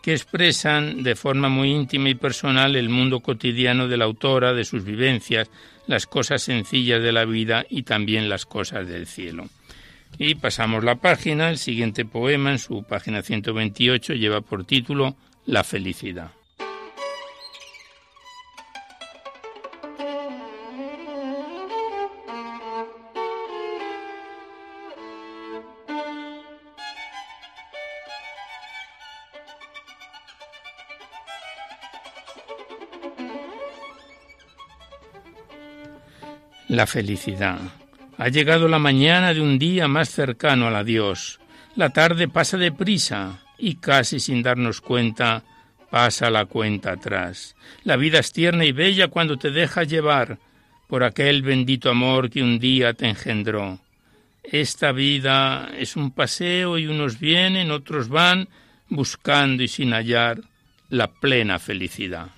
que 0.04 0.14
expresan 0.14 1.02
de 1.02 1.16
forma 1.16 1.50
muy 1.50 1.72
íntima 1.72 2.10
y 2.10 2.14
personal 2.14 2.76
el 2.76 2.90
mundo 2.90 3.22
cotidiano 3.22 3.88
de 3.88 3.98
la 3.98 4.06
autora, 4.06 4.54
de 4.54 4.66
sus 4.66 4.84
vivencias, 4.84 5.50
las 5.88 6.06
cosas 6.06 6.44
sencillas 6.44 7.02
de 7.02 7.12
la 7.12 7.26
vida 7.26 7.66
y 7.68 7.82
también 7.82 8.30
las 8.30 8.46
cosas 8.46 8.88
del 8.88 9.08
cielo. 9.08 9.48
Y 10.20 10.36
pasamos 10.36 10.84
la 10.84 10.98
página, 10.98 11.50
el 11.50 11.58
siguiente 11.58 12.06
poema 12.06 12.52
en 12.52 12.60
su 12.60 12.84
página 12.84 13.24
128 13.24 14.14
lleva 14.14 14.42
por 14.42 14.64
título 14.64 15.16
La 15.48 15.64
felicidad. 15.64 16.30
La 36.76 36.88
felicidad. 36.88 37.60
Ha 38.18 38.30
llegado 38.30 38.68
la 38.68 38.80
mañana 38.80 39.34
de 39.34 39.42
un 39.42 39.60
día 39.60 39.88
más 39.88 40.10
cercano 40.10 40.68
a 40.68 40.72
la 40.72 40.84
Dios. 40.84 41.40
La 41.76 41.92
tarde 41.92 42.28
pasa 42.28 42.58
deprisa 42.58 43.42
y 43.58 43.76
casi 43.76 44.20
sin 44.20 44.42
darnos 44.42 44.82
cuenta 44.82 45.44
pasa 45.92 46.32
la 46.32 46.46
cuenta 46.46 46.94
atrás. 46.94 47.56
La 47.84 47.96
vida 47.96 48.20
es 48.20 48.34
tierna 48.34 48.66
y 48.66 48.72
bella 48.72 49.10
cuando 49.10 49.38
te 49.38 49.52
dejas 49.52 49.88
llevar 49.88 50.40
por 50.88 51.04
aquel 51.04 51.44
bendito 51.44 51.92
amor 51.92 52.32
que 52.32 52.42
un 52.42 52.58
día 52.58 52.94
te 52.94 53.08
engendró. 53.08 53.80
Esta 54.44 54.92
vida 54.92 55.70
es 55.78 55.96
un 55.96 56.12
paseo 56.12 56.80
y 56.80 56.88
unos 56.88 57.20
vienen, 57.20 57.70
otros 57.70 58.10
van, 58.10 58.50
buscando 58.90 59.62
y 59.62 59.68
sin 59.68 59.94
hallar 59.94 60.42
la 60.90 61.12
plena 61.12 61.60
felicidad. 61.60 62.30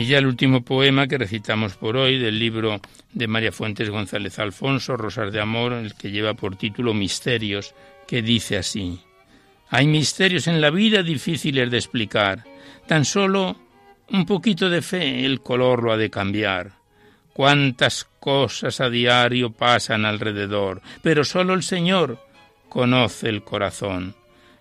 Y 0.00 0.06
ya 0.06 0.16
el 0.16 0.26
último 0.26 0.62
poema 0.62 1.06
que 1.06 1.18
recitamos 1.18 1.74
por 1.74 1.98
hoy 1.98 2.18
del 2.18 2.38
libro 2.38 2.80
de 3.12 3.26
María 3.26 3.52
Fuentes 3.52 3.90
González 3.90 4.38
Alfonso, 4.38 4.96
Rosas 4.96 5.30
de 5.30 5.42
Amor, 5.42 5.74
el 5.74 5.94
que 5.94 6.10
lleva 6.10 6.32
por 6.32 6.56
título 6.56 6.94
Misterios, 6.94 7.74
que 8.06 8.22
dice 8.22 8.56
así. 8.56 8.98
Hay 9.68 9.86
misterios 9.86 10.46
en 10.46 10.62
la 10.62 10.70
vida 10.70 11.02
difíciles 11.02 11.70
de 11.70 11.76
explicar. 11.76 12.44
Tan 12.86 13.04
solo 13.04 13.60
un 14.08 14.24
poquito 14.24 14.70
de 14.70 14.80
fe 14.80 15.26
el 15.26 15.42
color 15.42 15.82
lo 15.82 15.92
ha 15.92 15.98
de 15.98 16.08
cambiar. 16.08 16.72
Cuántas 17.34 18.04
cosas 18.04 18.80
a 18.80 18.88
diario 18.88 19.50
pasan 19.52 20.06
alrededor, 20.06 20.80
pero 21.02 21.24
solo 21.24 21.52
el 21.52 21.62
Señor 21.62 22.26
conoce 22.70 23.28
el 23.28 23.42
corazón. 23.42 24.14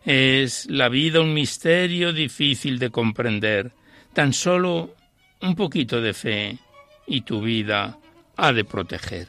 Es 0.04 0.70
la 0.70 0.90
vida 0.90 1.22
un 1.22 1.34
misterio 1.34 2.12
difícil 2.12 2.78
de 2.78 2.90
comprender. 2.90 3.72
Tan 4.12 4.34
solo 4.34 4.99
un 5.42 5.56
poquito 5.56 6.02
de 6.02 6.14
fe 6.14 6.58
y 7.08 7.22
tu 7.22 7.42
vida 7.42 7.98
ha 8.36 8.54
de 8.54 8.64
proteger. 8.64 9.28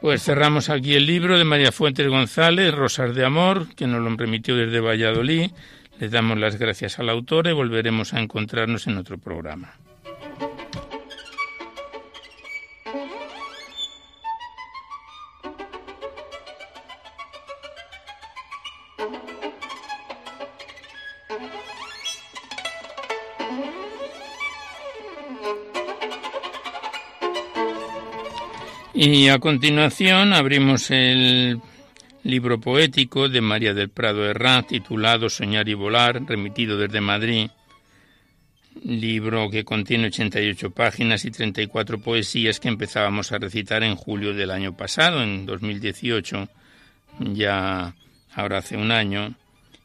Pues 0.00 0.24
cerramos 0.24 0.68
aquí 0.68 0.94
el 0.94 1.06
libro 1.06 1.38
de 1.38 1.44
María 1.44 1.70
Fuentes 1.70 2.08
González, 2.08 2.74
Rosas 2.74 3.14
de 3.14 3.24
Amor, 3.24 3.72
que 3.76 3.86
nos 3.86 4.02
lo 4.02 4.14
remitió 4.16 4.56
desde 4.56 4.80
Valladolid. 4.80 5.52
Les 6.00 6.10
damos 6.10 6.38
las 6.38 6.56
gracias 6.58 6.98
al 6.98 7.08
autor 7.08 7.46
y 7.46 7.52
volveremos 7.52 8.12
a 8.12 8.20
encontrarnos 8.20 8.88
en 8.88 8.96
otro 8.96 9.16
programa. 9.16 9.76
Y 29.04 29.26
a 29.30 29.40
continuación 29.40 30.32
abrimos 30.32 30.92
el 30.92 31.60
libro 32.22 32.60
poético 32.60 33.28
de 33.28 33.40
María 33.40 33.74
del 33.74 33.88
Prado 33.88 34.24
Herrán 34.24 34.64
titulado 34.64 35.28
Soñar 35.28 35.68
y 35.68 35.74
Volar, 35.74 36.22
remitido 36.24 36.78
desde 36.78 37.00
Madrid. 37.00 37.50
Libro 38.84 39.50
que 39.50 39.64
contiene 39.64 40.06
88 40.06 40.70
páginas 40.70 41.24
y 41.24 41.32
34 41.32 41.98
poesías 41.98 42.60
que 42.60 42.68
empezábamos 42.68 43.32
a 43.32 43.38
recitar 43.38 43.82
en 43.82 43.96
julio 43.96 44.34
del 44.34 44.52
año 44.52 44.76
pasado, 44.76 45.20
en 45.20 45.46
2018, 45.46 46.48
ya 47.32 47.96
ahora 48.32 48.58
hace 48.58 48.76
un 48.76 48.92
año, 48.92 49.34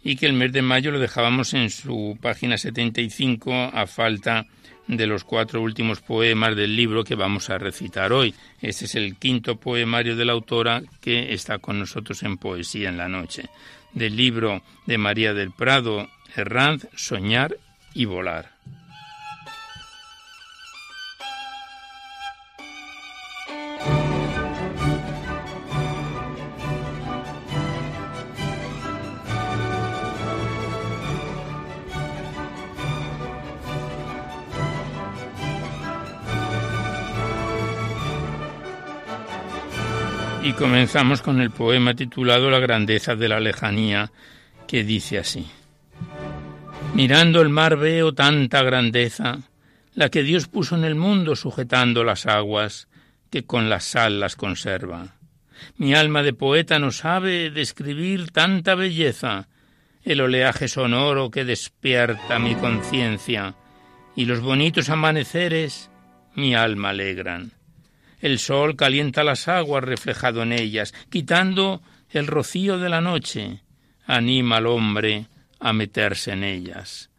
y 0.03 0.15
que 0.15 0.27
el 0.27 0.33
mes 0.33 0.53
de 0.53 0.61
mayo 0.61 0.91
lo 0.91 0.99
dejábamos 0.99 1.55
en 1.55 1.71
su 1.71 2.19
página 2.21 2.55
75 2.55 3.51
a 3.73 3.87
falta 3.87 4.45
de 4.87 5.07
los 5.07 5.23
cuatro 5.23 5.61
últimos 5.61 6.01
poemas 6.01 6.55
del 6.55 6.75
libro 6.75 7.03
que 7.03 7.15
vamos 7.15 7.49
a 7.49 7.57
recitar 7.57 8.13
hoy. 8.13 8.33
Este 8.61 8.85
es 8.85 8.95
el 8.95 9.15
quinto 9.17 9.57
poemario 9.57 10.15
de 10.15 10.25
la 10.25 10.33
autora 10.33 10.81
que 11.01 11.33
está 11.33 11.59
con 11.59 11.79
nosotros 11.79 12.23
en 12.23 12.37
Poesía 12.37 12.89
en 12.89 12.97
la 12.97 13.07
Noche, 13.07 13.49
del 13.93 14.15
libro 14.15 14.63
de 14.85 14.97
María 14.97 15.33
del 15.33 15.51
Prado 15.51 16.07
Herranz, 16.35 16.87
Soñar 16.95 17.57
y 17.93 18.05
Volar. 18.05 18.51
Y 40.47 40.53
comenzamos 40.53 41.21
con 41.21 41.41
el 41.41 41.51
poema 41.51 41.93
titulado 41.93 42.49
La 42.49 42.59
grandeza 42.59 43.17
de 43.17 43.27
la 43.27 43.41
lejanía, 43.41 44.13
que 44.65 44.85
dice 44.85 45.17
así. 45.17 45.45
Mirando 46.93 47.41
el 47.41 47.49
mar 47.49 47.75
veo 47.75 48.13
tanta 48.13 48.63
grandeza, 48.63 49.39
la 49.93 50.07
que 50.07 50.23
Dios 50.23 50.47
puso 50.47 50.77
en 50.77 50.85
el 50.85 50.95
mundo 50.95 51.35
sujetando 51.35 52.05
las 52.05 52.27
aguas, 52.27 52.87
que 53.29 53.43
con 53.43 53.69
la 53.69 53.81
sal 53.81 54.21
las 54.21 54.37
conserva. 54.37 55.17
Mi 55.75 55.93
alma 55.93 56.23
de 56.23 56.31
poeta 56.31 56.79
no 56.79 56.91
sabe 56.91 57.51
describir 57.51 58.31
tanta 58.31 58.73
belleza, 58.73 59.49
el 60.05 60.21
oleaje 60.21 60.69
sonoro 60.69 61.29
que 61.29 61.43
despierta 61.43 62.39
mi 62.39 62.55
conciencia, 62.55 63.55
y 64.15 64.23
los 64.23 64.39
bonitos 64.39 64.89
amaneceres 64.89 65.91
mi 66.35 66.55
alma 66.55 66.91
alegran. 66.91 67.56
El 68.19 68.39
sol 68.39 68.75
calienta 68.75 69.23
las 69.23 69.47
aguas 69.47 69.83
reflejado 69.83 70.41
en 70.43 70.51
ellas, 70.51 70.93
quitando 71.09 71.81
el 72.09 72.27
rocío 72.27 72.79
de 72.79 72.89
la 72.89 73.01
noche, 73.01 73.61
anima 74.05 74.57
al 74.57 74.67
hombre 74.67 75.27
a 75.59 75.73
meterse 75.73 76.31
en 76.31 76.43
ellas. 76.43 77.09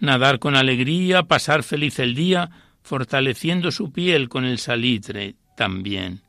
Nadar 0.00 0.38
con 0.38 0.56
alegría, 0.56 1.24
pasar 1.24 1.62
feliz 1.62 1.98
el 1.98 2.14
día, 2.14 2.50
fortaleciendo 2.82 3.70
su 3.70 3.92
piel 3.92 4.28
con 4.28 4.44
el 4.44 4.58
salitre 4.58 5.34
también. 5.56 6.22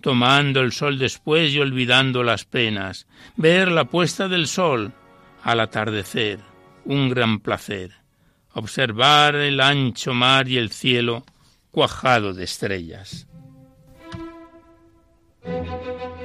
Tomando 0.00 0.60
el 0.60 0.72
sol 0.72 0.98
después 0.98 1.52
y 1.52 1.60
olvidando 1.60 2.24
las 2.24 2.44
penas, 2.44 3.06
ver 3.36 3.70
la 3.70 3.84
puesta 3.84 4.28
del 4.28 4.48
sol 4.48 4.92
al 5.42 5.60
atardecer, 5.60 6.40
un 6.84 7.08
gran 7.08 7.40
placer. 7.40 7.92
Observar 8.54 9.36
el 9.36 9.60
ancho 9.60 10.12
mar 10.12 10.48
y 10.48 10.58
el 10.58 10.70
cielo 10.70 11.24
cuajado 11.70 12.34
de 12.34 12.44
estrellas. 12.44 13.26
Thank 15.44 16.20
you. 16.20 16.21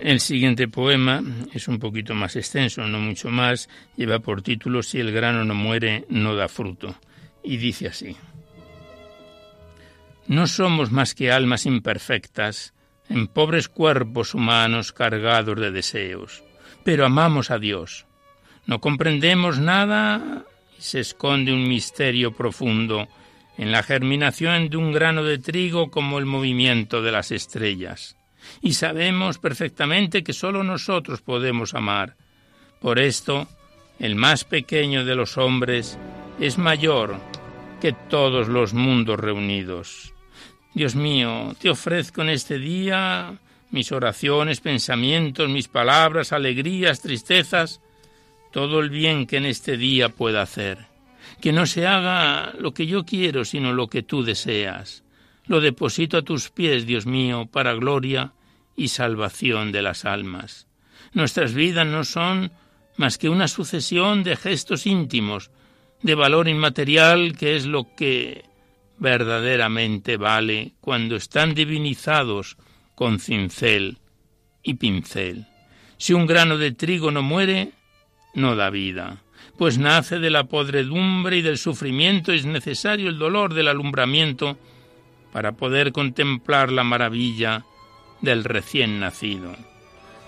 El 0.00 0.20
siguiente 0.20 0.66
poema 0.66 1.22
es 1.52 1.68
un 1.68 1.78
poquito 1.78 2.14
más 2.14 2.34
extenso, 2.34 2.88
no 2.88 2.98
mucho 2.98 3.28
más, 3.28 3.68
lleva 3.96 4.18
por 4.20 4.40
título 4.40 4.82
Si 4.82 4.98
el 4.98 5.12
grano 5.12 5.44
no 5.44 5.54
muere, 5.54 6.06
no 6.08 6.34
da 6.34 6.48
fruto, 6.48 6.94
y 7.42 7.58
dice 7.58 7.88
así. 7.88 8.16
No 10.26 10.46
somos 10.46 10.90
más 10.90 11.14
que 11.14 11.30
almas 11.30 11.66
imperfectas, 11.66 12.72
en 13.10 13.26
pobres 13.26 13.68
cuerpos 13.68 14.34
humanos 14.34 14.92
cargados 14.92 15.60
de 15.60 15.70
deseos, 15.70 16.42
pero 16.82 17.04
amamos 17.04 17.50
a 17.50 17.58
Dios. 17.58 18.06
No 18.64 18.80
comprendemos 18.80 19.58
nada 19.58 20.46
y 20.78 20.82
se 20.82 21.00
esconde 21.00 21.52
un 21.52 21.68
misterio 21.68 22.32
profundo 22.32 23.06
en 23.58 23.70
la 23.70 23.82
germinación 23.82 24.70
de 24.70 24.78
un 24.78 24.92
grano 24.92 25.24
de 25.24 25.36
trigo 25.36 25.90
como 25.90 26.18
el 26.18 26.24
movimiento 26.24 27.02
de 27.02 27.12
las 27.12 27.32
estrellas 27.32 28.16
y 28.60 28.74
sabemos 28.74 29.38
perfectamente 29.38 30.22
que 30.22 30.32
sólo 30.32 30.62
nosotros 30.62 31.20
podemos 31.20 31.74
amar. 31.74 32.16
Por 32.80 32.98
esto, 32.98 33.48
el 33.98 34.14
más 34.14 34.44
pequeño 34.44 35.04
de 35.04 35.14
los 35.14 35.36
hombres 35.38 35.98
es 36.38 36.58
mayor 36.58 37.18
que 37.80 37.92
todos 37.92 38.48
los 38.48 38.74
mundos 38.74 39.18
reunidos. 39.18 40.14
Dios 40.74 40.94
mío, 40.94 41.54
te 41.60 41.70
ofrezco 41.70 42.22
en 42.22 42.28
este 42.30 42.58
día 42.58 43.38
mis 43.70 43.92
oraciones, 43.92 44.60
pensamientos, 44.60 45.48
mis 45.48 45.68
palabras, 45.68 46.32
alegrías, 46.32 47.00
tristezas, 47.00 47.80
todo 48.52 48.80
el 48.80 48.90
bien 48.90 49.26
que 49.26 49.36
en 49.36 49.46
este 49.46 49.76
día 49.76 50.08
pueda 50.08 50.42
hacer. 50.42 50.86
Que 51.40 51.52
no 51.52 51.66
se 51.66 51.86
haga 51.86 52.52
lo 52.58 52.72
que 52.72 52.86
yo 52.86 53.04
quiero, 53.04 53.44
sino 53.44 53.72
lo 53.72 53.88
que 53.88 54.02
tú 54.02 54.22
deseas. 54.22 55.02
Lo 55.50 55.60
deposito 55.60 56.16
a 56.16 56.22
tus 56.22 56.48
pies, 56.48 56.86
Dios 56.86 57.06
mío, 57.06 57.48
para 57.50 57.74
gloria 57.74 58.34
y 58.76 58.86
salvación 58.86 59.72
de 59.72 59.82
las 59.82 60.04
almas. 60.04 60.68
Nuestras 61.12 61.54
vidas 61.54 61.88
no 61.88 62.04
son 62.04 62.52
más 62.96 63.18
que 63.18 63.28
una 63.28 63.48
sucesión 63.48 64.22
de 64.22 64.36
gestos 64.36 64.86
íntimos, 64.86 65.50
de 66.02 66.14
valor 66.14 66.46
inmaterial, 66.46 67.36
que 67.36 67.56
es 67.56 67.66
lo 67.66 67.96
que 67.96 68.44
verdaderamente 68.98 70.16
vale 70.16 70.74
cuando 70.80 71.16
están 71.16 71.52
divinizados 71.52 72.56
con 72.94 73.18
cincel 73.18 73.98
y 74.62 74.74
pincel. 74.74 75.48
Si 75.96 76.12
un 76.12 76.28
grano 76.28 76.58
de 76.58 76.70
trigo 76.70 77.10
no 77.10 77.22
muere, 77.22 77.72
no 78.34 78.54
da 78.54 78.70
vida, 78.70 79.24
pues 79.58 79.78
nace 79.78 80.20
de 80.20 80.30
la 80.30 80.44
podredumbre 80.44 81.38
y 81.38 81.42
del 81.42 81.58
sufrimiento, 81.58 82.30
es 82.30 82.46
necesario 82.46 83.08
el 83.08 83.18
dolor 83.18 83.52
del 83.52 83.66
alumbramiento 83.66 84.56
para 85.32 85.52
poder 85.52 85.92
contemplar 85.92 86.72
la 86.72 86.84
maravilla 86.84 87.64
del 88.20 88.44
recién 88.44 89.00
nacido. 89.00 89.54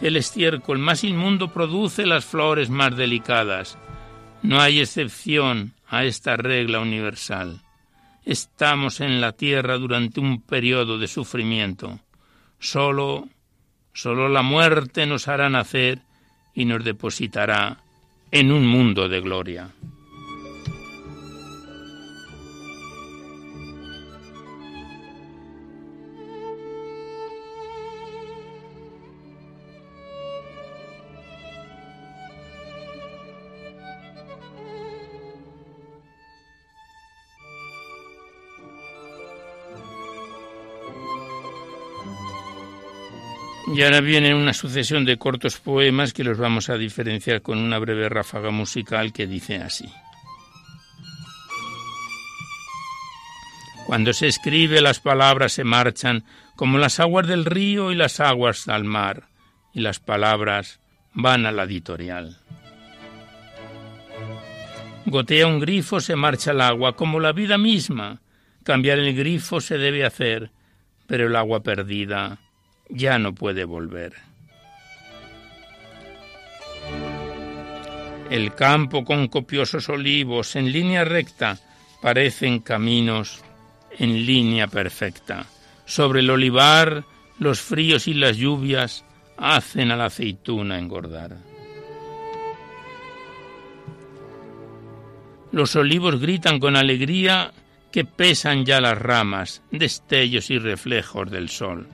El 0.00 0.16
estiércol 0.16 0.78
más 0.78 1.04
inmundo 1.04 1.52
produce 1.52 2.06
las 2.06 2.24
flores 2.24 2.70
más 2.70 2.96
delicadas. 2.96 3.78
No 4.42 4.60
hay 4.60 4.80
excepción 4.80 5.74
a 5.88 6.04
esta 6.04 6.36
regla 6.36 6.80
universal. 6.80 7.60
Estamos 8.24 9.00
en 9.00 9.20
la 9.20 9.32
tierra 9.32 9.78
durante 9.78 10.20
un 10.20 10.40
periodo 10.42 10.98
de 10.98 11.06
sufrimiento. 11.06 12.00
Solo, 12.58 13.28
solo 13.92 14.28
la 14.28 14.42
muerte 14.42 15.06
nos 15.06 15.28
hará 15.28 15.50
nacer 15.50 16.00
y 16.54 16.64
nos 16.64 16.84
depositará 16.84 17.78
en 18.30 18.50
un 18.50 18.66
mundo 18.66 19.08
de 19.08 19.20
gloria. 19.20 19.70
Y 43.74 43.82
ahora 43.82 44.02
viene 44.02 44.35
una 44.35 44.52
sucesión 44.52 45.06
de 45.06 45.16
cortos 45.16 45.56
poemas 45.56 46.12
que 46.12 46.24
los 46.24 46.37
vamos 46.37 46.68
a 46.68 46.76
diferenciar 46.76 47.40
con 47.40 47.56
una 47.58 47.78
breve 47.78 48.08
ráfaga 48.11 48.50
musical 48.50 49.14
que 49.14 49.26
dice 49.26 49.56
así. 49.56 49.90
Cuando 53.87 54.12
se 54.12 54.26
escribe 54.26 54.82
las 54.82 55.00
palabras 55.00 55.54
se 55.54 55.64
marchan 55.64 56.24
como 56.54 56.76
las 56.76 57.00
aguas 57.00 57.26
del 57.26 57.46
río 57.46 57.90
y 57.92 57.94
las 57.94 58.20
aguas 58.20 58.68
al 58.68 58.85
mar, 58.85 59.28
y 59.72 59.80
las 59.80 60.00
palabras 60.00 60.80
van 61.14 61.46
a 61.46 61.52
la 61.52 61.62
editorial. 61.62 62.37
Gotea 65.06 65.46
un 65.46 65.61
grifo, 65.61 65.98
se 66.00 66.14
marcha 66.14 66.50
el 66.50 66.61
agua, 66.61 66.94
como 66.94 67.20
la 67.20 67.32
vida 67.32 67.56
misma. 67.56 68.20
Cambiar 68.64 68.98
el 68.98 69.16
grifo 69.16 69.61
se 69.61 69.78
debe 69.78 70.04
hacer, 70.04 70.50
pero 71.06 71.26
el 71.26 71.37
agua 71.37 71.62
perdida 71.62 72.38
ya 72.92 73.18
no 73.18 73.35
puede 73.35 73.64
volver. 73.64 74.14
El 78.31 78.55
campo 78.55 79.05
con 79.05 79.28
copiosos 79.28 79.88
olivos 79.88 80.57
en 80.57 80.72
línea 80.72 81.05
recta 81.05 81.59
parecen 82.00 82.61
caminos 82.61 83.42
en 83.98 84.24
línea 84.24 84.68
perfecta. 84.68 85.46
Sobre 85.85 86.20
el 86.20 86.31
olivar 86.31 87.05
los 87.38 87.61
fríos 87.61 88.09
y 88.09 88.14
las 88.14 88.37
lluvias 88.37 89.05
hacen 89.37 89.90
a 89.90 89.96
la 89.96 90.07
aceituna 90.07 90.78
engordar. 90.78 91.37
Los 95.50 95.76
olivos 95.76 96.18
gritan 96.18 96.59
con 96.59 96.76
alegría 96.76 97.52
que 97.90 98.07
pesan 98.07 98.64
ya 98.64 98.81
las 98.81 98.96
ramas, 98.96 99.62
destellos 99.70 100.50
y 100.50 100.59
reflejos 100.59 101.31
del 101.31 101.50
sol. 101.50 101.87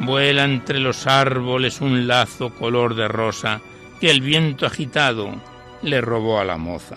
Vuela 0.00 0.44
entre 0.44 0.78
los 0.78 1.06
árboles 1.06 1.80
un 1.80 2.06
lazo 2.06 2.50
color 2.50 2.94
de 2.94 3.08
rosa 3.08 3.60
que 4.00 4.10
el 4.10 4.20
viento 4.20 4.66
agitado 4.66 5.30
le 5.82 6.00
robó 6.00 6.38
a 6.38 6.44
la 6.44 6.56
moza. 6.58 6.96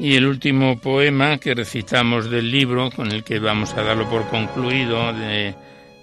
Y 0.00 0.14
el 0.14 0.26
último 0.26 0.78
poema 0.78 1.38
que 1.38 1.54
recitamos 1.54 2.30
del 2.30 2.52
libro, 2.52 2.90
con 2.92 3.10
el 3.10 3.24
que 3.24 3.40
vamos 3.40 3.74
a 3.74 3.82
darlo 3.82 4.08
por 4.08 4.28
concluido, 4.28 5.12
de 5.12 5.56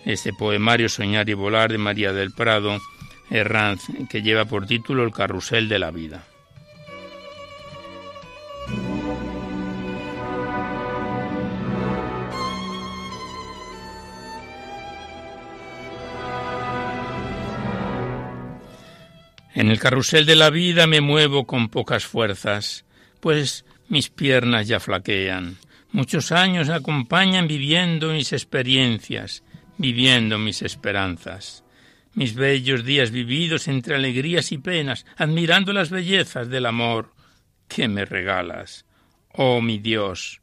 este 0.03 0.33
poemario 0.33 0.89
Soñar 0.89 1.29
y 1.29 1.33
Volar 1.33 1.71
de 1.71 1.77
María 1.77 2.11
del 2.11 2.31
Prado 2.33 2.77
Herranz, 3.29 3.83
que 4.09 4.21
lleva 4.21 4.43
por 4.43 4.65
título 4.65 5.03
El 5.03 5.13
Carrusel 5.13 5.69
de 5.69 5.79
la 5.79 5.91
Vida. 5.91 6.25
En 19.53 19.71
el 19.71 19.79
carrusel 19.79 20.25
de 20.25 20.35
la 20.35 20.49
vida 20.49 20.85
me 20.85 20.99
muevo 20.99 21.47
con 21.47 21.69
pocas 21.69 22.05
fuerzas, 22.05 22.83
pues 23.21 23.63
mis 23.87 24.09
piernas 24.09 24.67
ya 24.67 24.79
flaquean. 24.79 25.57
Muchos 25.91 26.31
años 26.31 26.69
acompañan 26.69 27.47
viviendo 27.47 28.11
mis 28.11 28.33
experiencias, 28.33 29.43
viviendo 29.77 30.37
mis 30.37 30.61
esperanzas. 30.61 31.63
Mis 32.13 32.33
bellos 32.35 32.83
días 32.83 33.11
vividos 33.11 33.67
entre 33.67 33.95
alegrías 33.95 34.51
y 34.51 34.57
penas, 34.57 35.05
admirando 35.17 35.73
las 35.73 35.89
bellezas 35.89 36.49
del 36.49 36.65
amor 36.65 37.13
que 37.67 37.87
me 37.87 38.05
regalas. 38.05 38.85
Oh 39.31 39.61
mi 39.61 39.79
Dios, 39.79 40.41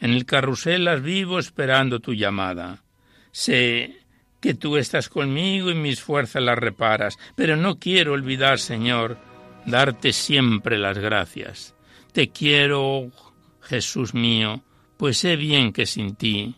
en 0.00 0.12
el 0.12 0.24
carrusel 0.26 0.84
las 0.84 1.02
vivo 1.02 1.38
esperando 1.38 2.00
tu 2.00 2.14
llamada. 2.14 2.82
Sé 3.30 3.96
que 4.40 4.54
tú 4.54 4.76
estás 4.76 5.08
conmigo 5.08 5.70
y 5.70 5.74
mis 5.74 6.02
fuerzas 6.02 6.42
las 6.42 6.58
reparas, 6.58 7.16
pero 7.36 7.56
no 7.56 7.78
quiero 7.78 8.12
olvidar, 8.12 8.58
Señor, 8.58 9.16
darte 9.64 10.12
siempre 10.12 10.78
las 10.78 10.98
gracias. 10.98 11.74
Te 12.12 12.28
quiero, 12.28 13.10
Jesús 13.62 14.12
mío, 14.12 14.62
pues 14.98 15.16
sé 15.18 15.36
bien 15.36 15.72
que 15.72 15.86
sin 15.86 16.14
ti 16.14 16.56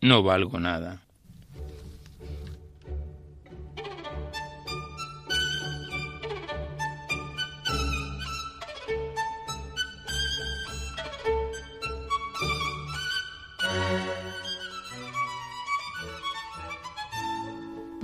no 0.00 0.22
valgo 0.22 0.58
nada. 0.58 1.05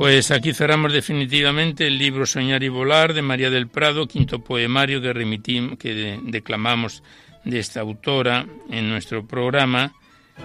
Pues 0.02 0.32
aquí 0.32 0.52
cerramos 0.52 0.92
definitivamente 0.92 1.86
el 1.86 1.96
libro 1.96 2.26
Soñar 2.26 2.64
y 2.64 2.68
Volar 2.68 3.14
de 3.14 3.22
María 3.22 3.50
del 3.50 3.68
Prado, 3.68 4.08
quinto 4.08 4.40
poemario 4.40 5.00
que, 5.00 5.12
remitimos, 5.12 5.78
que 5.78 6.18
declamamos 6.24 7.04
de 7.44 7.60
esta 7.60 7.82
autora 7.82 8.44
en 8.68 8.90
nuestro 8.90 9.28
programa, 9.28 9.94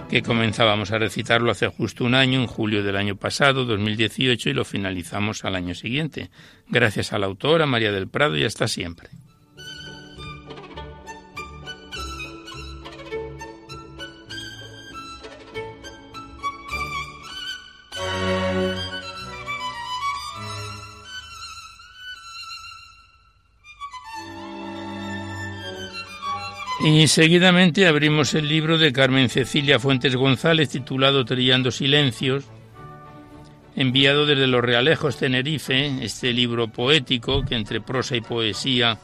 que 0.08 0.22
comenzábamos 0.22 0.92
a 0.92 0.98
recitarlo 0.98 1.50
hace 1.50 1.66
justo 1.66 2.04
un 2.04 2.14
año, 2.14 2.40
en 2.40 2.46
julio 2.46 2.84
del 2.84 2.94
año 2.94 3.16
pasado, 3.16 3.64
2018, 3.64 4.50
y 4.50 4.52
lo 4.52 4.64
finalizamos 4.64 5.44
al 5.44 5.56
año 5.56 5.74
siguiente. 5.74 6.30
Gracias 6.68 7.12
a 7.12 7.18
la 7.18 7.26
autora 7.26 7.66
María 7.66 7.90
del 7.90 8.06
Prado 8.06 8.36
y 8.36 8.44
hasta 8.44 8.68
siempre. 8.68 9.08
Y 26.80 27.08
seguidamente 27.08 27.88
abrimos 27.88 28.34
el 28.34 28.48
libro 28.48 28.78
de 28.78 28.92
Carmen 28.92 29.28
Cecilia 29.28 29.80
Fuentes 29.80 30.14
González 30.14 30.68
titulado 30.68 31.24
Trillando 31.24 31.72
Silencios, 31.72 32.44
enviado 33.74 34.26
desde 34.26 34.46
Los 34.46 34.62
Realejos 34.62 35.16
Tenerife, 35.16 36.04
este 36.04 36.32
libro 36.32 36.68
poético 36.68 37.44
que 37.44 37.56
entre 37.56 37.80
prosa 37.80 38.14
y 38.14 38.20
poesía 38.20 38.96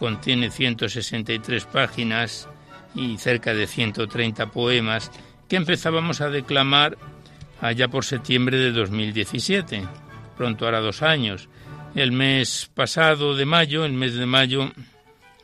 contiene 0.00 0.50
163 0.50 1.64
páginas 1.66 2.48
y 2.96 3.16
cerca 3.18 3.54
de 3.54 3.68
130 3.68 4.50
poemas 4.50 5.12
que 5.48 5.54
empezábamos 5.54 6.20
a 6.20 6.28
declamar 6.28 6.98
allá 7.60 7.86
por 7.86 8.04
septiembre 8.04 8.58
de 8.58 8.72
2017, 8.72 9.86
pronto 10.36 10.66
hará 10.66 10.80
dos 10.80 11.02
años. 11.02 11.48
El 11.94 12.10
mes 12.10 12.68
pasado 12.74 13.36
de 13.36 13.46
mayo, 13.46 13.84
el 13.84 13.92
mes 13.92 14.14
de 14.14 14.26
mayo, 14.26 14.72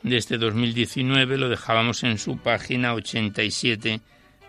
de 0.03 0.17
este 0.17 0.37
2019 0.37 1.37
lo 1.37 1.49
dejábamos 1.49 2.03
en 2.03 2.17
su 2.17 2.37
página 2.37 2.93
87 2.93 4.01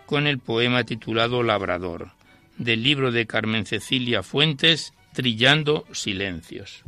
con 0.05 0.27
el 0.27 0.39
poema 0.39 0.83
titulado 0.83 1.43
Labrador, 1.43 2.11
del 2.57 2.83
libro 2.83 3.11
de 3.11 3.27
Carmen 3.27 3.65
Cecilia 3.65 4.23
Fuentes, 4.23 4.93
Trillando 5.13 5.85
Silencios. 5.91 6.83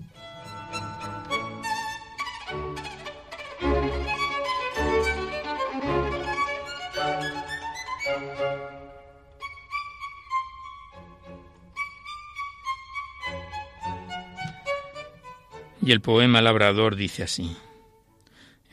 Y 15.86 15.92
el 15.92 16.00
poema 16.00 16.42
Labrador 16.42 16.96
dice 16.96 17.24
así. 17.24 17.58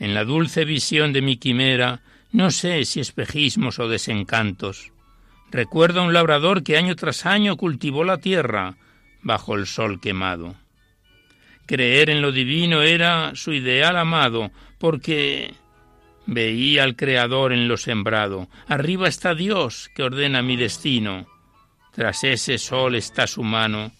En 0.01 0.13
la 0.13 0.25
dulce 0.25 0.65
visión 0.65 1.13
de 1.13 1.21
mi 1.21 1.37
quimera, 1.37 2.01
no 2.33 2.51
sé 2.51 2.83
si 2.83 2.99
espejismos 2.99 3.79
o 3.79 3.87
desencantos, 3.87 4.91
Recuerdo 5.51 5.99
a 5.99 6.03
un 6.05 6.13
labrador 6.13 6.63
que 6.63 6.77
año 6.77 6.95
tras 6.95 7.25
año 7.25 7.57
cultivó 7.57 8.05
la 8.05 8.19
tierra 8.19 8.77
bajo 9.21 9.55
el 9.55 9.67
sol 9.67 9.99
quemado. 9.99 10.55
Creer 11.65 12.09
en 12.09 12.21
lo 12.21 12.31
divino 12.31 12.81
era 12.81 13.35
su 13.35 13.51
ideal 13.51 13.97
amado, 13.97 14.51
porque 14.79 15.53
veía 16.25 16.83
al 16.83 16.95
Creador 16.95 17.51
en 17.51 17.67
lo 17.67 17.75
sembrado. 17.75 18.47
Arriba 18.67 19.09
está 19.09 19.35
Dios 19.35 19.89
que 19.93 20.03
ordena 20.03 20.41
mi 20.41 20.55
destino. 20.55 21.27
Tras 21.91 22.23
ese 22.23 22.57
sol 22.57 22.95
está 22.95 23.27
su 23.27 23.43
mano 23.43 23.91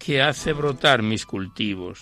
que 0.00 0.20
hace 0.20 0.52
brotar 0.52 1.02
mis 1.02 1.24
cultivos. 1.24 2.00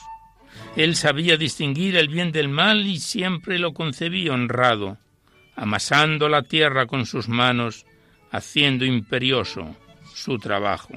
Él 0.76 0.96
sabía 0.96 1.36
distinguir 1.36 1.96
el 1.96 2.08
bien 2.08 2.32
del 2.32 2.48
mal 2.48 2.86
y 2.86 2.98
siempre 2.98 3.58
lo 3.58 3.72
concebía 3.72 4.32
honrado, 4.32 4.98
amasando 5.54 6.28
la 6.28 6.42
tierra 6.42 6.86
con 6.86 7.06
sus 7.06 7.28
manos, 7.28 7.86
haciendo 8.30 8.84
imperioso 8.84 9.74
su 10.14 10.38
trabajo. 10.38 10.94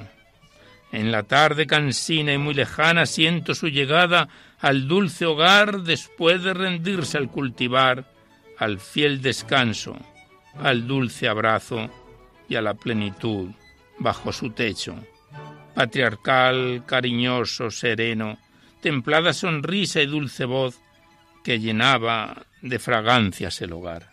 En 0.91 1.11
la 1.11 1.23
tarde 1.23 1.67
cansina 1.67 2.33
y 2.33 2.37
muy 2.37 2.53
lejana 2.53 3.05
siento 3.05 3.53
su 3.53 3.67
llegada 3.67 4.27
al 4.59 4.87
dulce 4.87 5.25
hogar 5.25 5.83
después 5.83 6.43
de 6.43 6.53
rendirse 6.53 7.17
al 7.17 7.29
cultivar, 7.29 8.05
al 8.57 8.79
fiel 8.79 9.21
descanso, 9.21 9.97
al 10.57 10.87
dulce 10.87 11.27
abrazo 11.27 11.89
y 12.49 12.55
a 12.55 12.61
la 12.61 12.73
plenitud 12.73 13.49
bajo 13.99 14.33
su 14.33 14.49
techo. 14.51 14.95
Patriarcal, 15.75 16.83
cariñoso, 16.85 17.69
sereno, 17.69 18.37
templada 18.81 19.33
sonrisa 19.33 20.01
y 20.01 20.05
dulce 20.05 20.45
voz 20.45 20.79
que 21.43 21.59
llenaba 21.59 22.45
de 22.61 22.79
fragancias 22.79 23.61
el 23.61 23.73
hogar. 23.73 24.11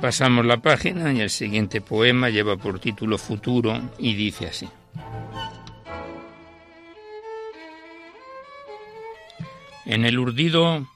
Pasamos 0.00 0.46
la 0.46 0.58
página 0.58 1.12
y 1.12 1.20
el 1.20 1.28
siguiente 1.28 1.80
poema 1.80 2.30
lleva 2.30 2.56
por 2.56 2.78
título 2.78 3.18
Futuro 3.18 3.80
y 3.98 4.14
dice 4.14 4.46
así. 4.46 4.68
En 9.88 10.04
el 10.04 10.18
urdido 10.18 10.86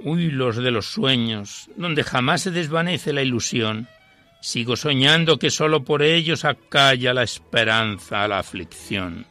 huilos 0.00 0.56
de 0.56 0.70
los 0.70 0.86
sueños, 0.86 1.68
donde 1.76 2.02
jamás 2.02 2.40
se 2.40 2.50
desvanece 2.50 3.12
la 3.12 3.20
ilusión, 3.20 3.86
sigo 4.40 4.76
soñando 4.76 5.38
que 5.38 5.50
sólo 5.50 5.84
por 5.84 6.02
ellos 6.02 6.46
acalla 6.46 7.12
la 7.12 7.22
esperanza 7.22 8.24
a 8.24 8.28
la 8.28 8.38
aflicción. 8.38 9.26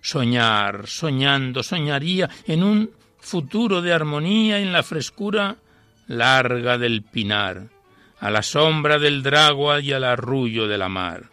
Soñar, 0.00 0.86
soñando, 0.86 1.62
soñaría 1.62 2.30
en 2.46 2.62
un 2.62 2.90
futuro 3.18 3.82
de 3.82 3.92
armonía 3.92 4.58
en 4.58 4.72
la 4.72 4.82
frescura 4.82 5.56
larga 6.06 6.78
del 6.78 7.02
pinar 7.02 7.68
a 8.20 8.30
la 8.30 8.42
sombra 8.42 8.98
del 8.98 9.22
dragua 9.22 9.80
y 9.80 9.92
al 9.92 10.04
arrullo 10.04 10.66
de 10.66 10.78
la 10.78 10.88
mar. 10.88 11.24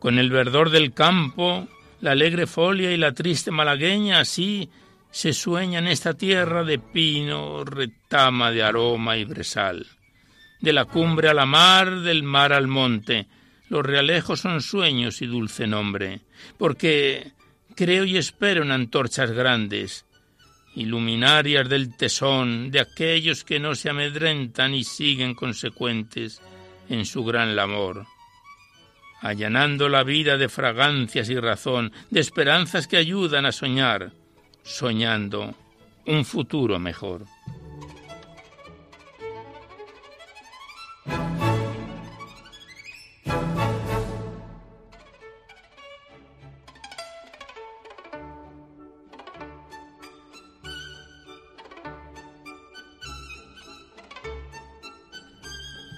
Con 0.00 0.18
el 0.18 0.28
verdor 0.28 0.70
del 0.70 0.92
campo, 0.92 1.68
la 2.00 2.10
alegre 2.10 2.48
folia 2.48 2.90
y 2.90 2.96
la 2.96 3.12
triste 3.12 3.52
malagueña, 3.52 4.18
así 4.18 4.68
se 5.10 5.32
sueña 5.32 5.78
en 5.78 5.88
esta 5.88 6.14
tierra 6.14 6.64
de 6.64 6.78
pino, 6.78 7.64
retama 7.64 8.50
de 8.50 8.62
aroma 8.62 9.16
y 9.16 9.24
brezal. 9.24 9.86
De 10.60 10.72
la 10.72 10.84
cumbre 10.84 11.28
a 11.28 11.34
la 11.34 11.46
mar, 11.46 12.00
del 12.00 12.22
mar 12.22 12.52
al 12.52 12.66
monte, 12.66 13.26
los 13.68 13.84
realejos 13.84 14.40
son 14.40 14.62
sueños 14.62 15.22
y 15.22 15.26
dulce 15.26 15.66
nombre, 15.66 16.20
porque 16.56 17.32
creo 17.74 18.04
y 18.04 18.16
espero 18.16 18.62
en 18.62 18.72
antorchas 18.72 19.30
grandes, 19.30 20.04
iluminarias 20.74 21.68
del 21.68 21.96
tesón 21.96 22.70
de 22.70 22.80
aquellos 22.80 23.44
que 23.44 23.60
no 23.60 23.74
se 23.74 23.90
amedrentan 23.90 24.74
y 24.74 24.84
siguen 24.84 25.34
consecuentes 25.34 26.40
en 26.88 27.04
su 27.04 27.24
gran 27.24 27.54
labor, 27.54 28.06
allanando 29.20 29.88
la 29.88 30.02
vida 30.02 30.36
de 30.36 30.48
fragancias 30.48 31.28
y 31.28 31.38
razón, 31.38 31.92
de 32.10 32.20
esperanzas 32.20 32.86
que 32.86 32.96
ayudan 32.96 33.44
a 33.44 33.52
soñar, 33.52 34.12
soñando 34.68 35.54
un 36.04 36.24
futuro 36.24 36.78
mejor. 36.78 37.24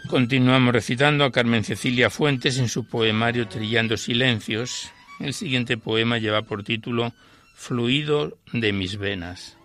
Continuamos 0.09 0.73
recitando 0.75 1.25
a 1.25 1.31
Carmen 1.31 1.63
Cecilia 1.65 2.11
Fuentes 2.11 2.59
en 2.59 2.69
su 2.69 2.85
poemario 2.85 3.47
Trillando 3.49 3.97
Silencios. 3.97 4.91
El 5.21 5.35
siguiente 5.35 5.77
poema 5.77 6.19
lleva 6.19 6.43
por 6.43 6.65
título 6.65 7.13
Fluido 7.63 8.39
de 8.55 8.73
mis 8.73 8.97
venas. 8.97 9.59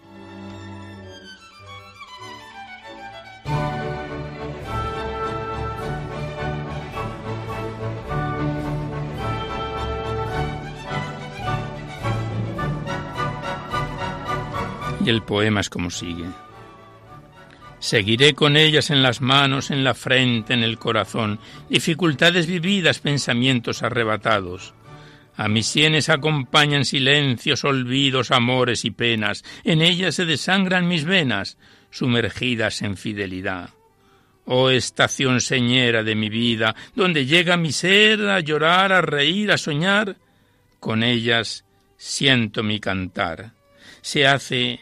Y 15.03 15.09
el 15.09 15.23
poema 15.23 15.61
es 15.61 15.69
como 15.69 15.89
sigue. 15.89 16.25
Seguiré 17.79 18.35
con 18.35 18.57
ellas 18.57 18.89
en 18.89 19.01
las 19.01 19.21
manos, 19.21 19.71
en 19.71 19.85
la 19.85 19.93
frente, 19.93 20.53
en 20.53 20.63
el 20.63 20.77
corazón, 20.77 21.39
dificultades 21.69 22.45
vividas, 22.45 22.99
pensamientos 22.99 23.83
arrebatados. 23.83 24.73
A 25.37 25.47
mis 25.47 25.67
sienes 25.67 26.09
acompañan 26.09 26.85
silencios, 26.85 27.63
olvidos, 27.63 28.31
amores 28.31 28.85
y 28.85 28.91
penas. 28.91 29.43
En 29.63 29.81
ellas 29.81 30.15
se 30.15 30.25
desangran 30.25 30.87
mis 30.87 31.05
venas, 31.05 31.57
sumergidas 31.91 32.81
en 32.81 32.95
fidelidad. 32.97 33.71
Oh 34.45 34.69
estación 34.69 35.41
señera 35.41 36.03
de 36.03 36.15
mi 36.15 36.29
vida, 36.29 36.75
donde 36.95 37.25
llega 37.25 37.57
mi 37.57 37.71
ser 37.71 38.21
a 38.21 38.39
llorar, 38.39 38.93
a 38.93 39.01
reír, 39.01 39.51
a 39.51 39.57
soñar, 39.57 40.17
con 40.79 41.03
ellas 41.03 41.65
siento 41.97 42.63
mi 42.63 42.79
cantar. 42.79 43.53
Se 44.01 44.27
hace 44.27 44.79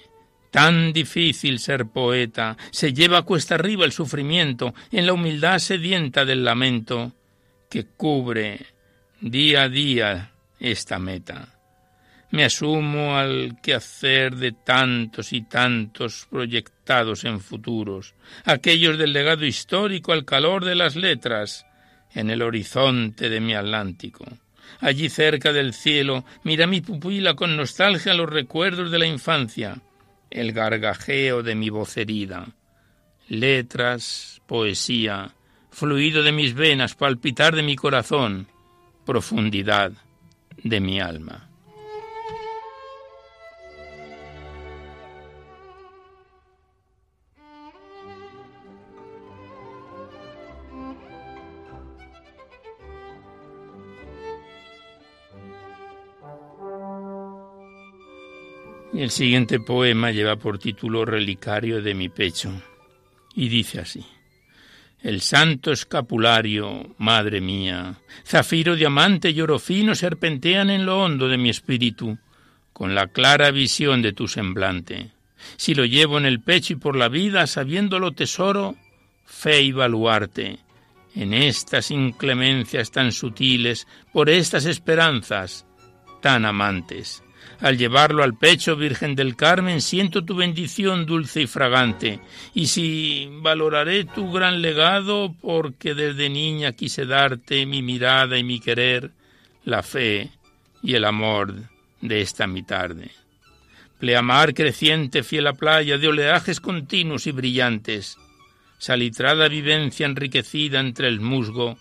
Tan 0.53 0.93
difícil 0.93 1.57
ser 1.57 1.87
poeta, 1.87 2.55
se 2.69 2.93
lleva 2.93 3.23
cuesta 3.23 3.55
arriba 3.55 3.85
el 3.85 3.91
sufrimiento, 3.91 4.75
en 4.91 5.07
la 5.07 5.13
humildad 5.13 5.57
sedienta 5.57 6.25
del 6.25 6.45
lamento, 6.45 7.11
que 7.71 7.87
cubre 7.97 8.63
día 9.19 9.63
a 9.63 9.69
día 9.69 10.32
esta 10.63 10.97
meta. 10.97 11.49
Me 12.31 12.45
asumo 12.45 13.15
al 13.15 13.59
quehacer 13.61 14.35
de 14.35 14.53
tantos 14.53 15.33
y 15.33 15.41
tantos 15.41 16.25
proyectados 16.31 17.25
en 17.25 17.39
futuros, 17.39 18.15
aquellos 18.45 18.97
del 18.97 19.13
legado 19.13 19.45
histórico 19.45 20.13
al 20.13 20.25
calor 20.25 20.65
de 20.65 20.73
las 20.73 20.95
letras, 20.95 21.67
en 22.15 22.31
el 22.31 22.41
horizonte 22.41 23.29
de 23.29 23.39
mi 23.39 23.53
Atlántico. 23.53 24.25
Allí 24.79 25.09
cerca 25.09 25.51
del 25.53 25.73
cielo, 25.73 26.25
mira 26.43 26.65
mi 26.65 26.81
pupila 26.81 27.35
con 27.35 27.55
nostalgia 27.55 28.13
los 28.13 28.29
recuerdos 28.29 28.89
de 28.89 28.99
la 28.99 29.05
infancia, 29.05 29.81
el 30.31 30.53
gargajeo 30.53 31.43
de 31.43 31.55
mi 31.55 31.69
voz 31.69 31.97
herida, 31.97 32.47
letras, 33.27 34.41
poesía, 34.47 35.35
fluido 35.71 36.23
de 36.23 36.31
mis 36.31 36.55
venas, 36.55 36.95
palpitar 36.95 37.55
de 37.55 37.63
mi 37.63 37.75
corazón, 37.75 38.47
profundidad 39.05 39.91
de 40.63 40.79
mi 40.79 40.99
alma. 40.99 41.49
El 58.93 59.09
siguiente 59.09 59.59
poema 59.59 60.11
lleva 60.11 60.37
por 60.37 60.59
título 60.59 61.03
Relicario 61.03 61.81
de 61.81 61.93
mi 61.93 62.09
pecho 62.09 62.51
y 63.35 63.49
dice 63.49 63.79
así. 63.79 64.05
El 65.03 65.19
santo 65.19 65.73
escapulario, 65.73 66.95
madre 66.97 67.41
mía, 67.41 67.99
zafiro, 68.25 68.73
diamante 68.73 69.31
y 69.31 69.41
oro 69.41 69.59
fino 69.59 69.95
serpentean 69.95 70.69
en 70.69 70.85
lo 70.85 71.03
hondo 71.03 71.27
de 71.27 71.37
mi 71.37 71.49
espíritu, 71.49 72.17
con 72.71 72.95
la 72.95 73.07
clara 73.07 73.51
visión 73.51 74.01
de 74.01 74.13
tu 74.13 74.29
semblante. 74.29 75.11
Si 75.57 75.75
lo 75.75 75.83
llevo 75.83 76.17
en 76.17 76.25
el 76.25 76.39
pecho 76.39 76.73
y 76.73 76.75
por 76.77 76.95
la 76.95 77.09
vida, 77.09 77.47
sabiéndolo 77.47 78.13
tesoro, 78.13 78.77
fe 79.25 79.61
y 79.61 79.73
baluarte, 79.73 80.59
en 81.15 81.33
estas 81.33 81.91
inclemencias 81.91 82.89
tan 82.89 83.11
sutiles, 83.11 83.87
por 84.13 84.29
estas 84.29 84.65
esperanzas 84.65 85.65
tan 86.21 86.45
amantes. 86.45 87.22
Al 87.63 87.77
llevarlo 87.77 88.23
al 88.23 88.35
pecho, 88.35 88.75
Virgen 88.75 89.15
del 89.15 89.37
Carmen, 89.37 89.79
siento 89.79 90.25
tu 90.25 90.35
bendición 90.35 91.05
dulce 91.05 91.43
y 91.43 91.47
fragante, 91.47 92.19
y 92.53 92.67
si 92.67 93.29
valoraré 93.41 94.03
tu 94.03 94.33
gran 94.33 94.61
legado, 94.61 95.33
porque 95.41 95.93
desde 95.93 96.29
niña 96.29 96.73
quise 96.73 97.05
darte 97.05 97.65
mi 97.65 97.81
mirada 97.81 98.37
y 98.37 98.43
mi 98.43 98.59
querer, 98.59 99.11
la 99.63 99.81
fe 99.81 100.29
y 100.81 100.95
el 100.95 101.05
amor 101.05 101.53
de 102.01 102.19
esta 102.19 102.47
mi 102.47 102.63
tarde. 102.63 103.11
Pleamar 103.97 104.53
creciente, 104.53 105.23
fiel 105.23 105.47
a 105.47 105.53
playa, 105.53 105.97
de 105.97 106.09
oleajes 106.09 106.59
continuos 106.59 107.27
y 107.27 107.31
brillantes, 107.31 108.17
salitrada 108.77 109.47
vivencia 109.47 110.05
enriquecida 110.05 110.81
entre 110.81 111.07
el 111.07 111.21
musgo 111.21 111.77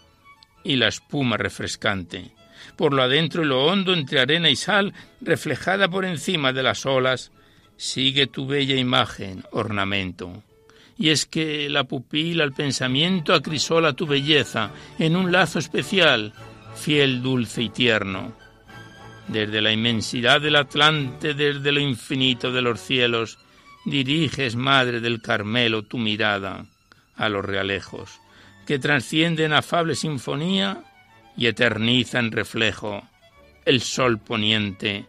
y 0.62 0.76
la 0.76 0.86
espuma 0.86 1.36
refrescante. 1.36 2.30
Por 2.76 2.92
lo 2.92 3.02
adentro 3.02 3.42
y 3.42 3.46
lo 3.46 3.64
hondo, 3.64 3.92
entre 3.92 4.20
arena 4.20 4.50
y 4.50 4.56
sal, 4.56 4.92
reflejada 5.20 5.88
por 5.88 6.04
encima 6.04 6.52
de 6.52 6.62
las 6.62 6.86
olas, 6.86 7.32
sigue 7.76 8.26
tu 8.26 8.46
bella 8.46 8.76
imagen, 8.76 9.44
ornamento. 9.52 10.42
Y 10.98 11.10
es 11.10 11.26
que 11.26 11.68
la 11.68 11.84
pupila, 11.84 12.44
el 12.44 12.52
pensamiento, 12.52 13.34
acrisola 13.34 13.94
tu 13.94 14.06
belleza 14.06 14.70
en 14.98 15.16
un 15.16 15.32
lazo 15.32 15.58
especial, 15.58 16.32
fiel, 16.74 17.22
dulce 17.22 17.62
y 17.62 17.70
tierno. 17.70 18.32
Desde 19.28 19.60
la 19.60 19.72
inmensidad 19.72 20.40
del 20.40 20.56
Atlante, 20.56 21.34
desde 21.34 21.72
lo 21.72 21.80
infinito 21.80 22.52
de 22.52 22.62
los 22.62 22.80
cielos, 22.80 23.38
diriges, 23.84 24.56
Madre 24.56 25.00
del 25.00 25.20
Carmelo, 25.20 25.82
tu 25.82 25.98
mirada 25.98 26.66
a 27.16 27.28
los 27.28 27.44
realejos, 27.44 28.20
que 28.66 28.78
trascienden 28.78 29.52
afable 29.52 29.94
sinfonía 29.94 30.84
y 31.36 31.46
eternizan 31.46 32.32
reflejo 32.32 33.02
el 33.64 33.80
sol 33.80 34.18
poniente 34.18 35.06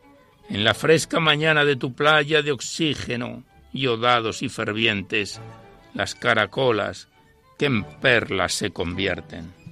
en 0.50 0.64
la 0.64 0.74
fresca 0.74 1.20
mañana 1.20 1.66
de 1.66 1.76
tu 1.76 1.94
playa 1.94 2.42
de 2.42 2.52
oxígeno, 2.52 3.44
yodados 3.72 4.42
y 4.42 4.50
fervientes, 4.50 5.42
las 5.94 6.16
caracolas 6.16 7.08
que 7.58 7.66
en 7.66 7.84
perlas 7.84 8.54
se 8.54 8.72
convierten. 8.72 9.63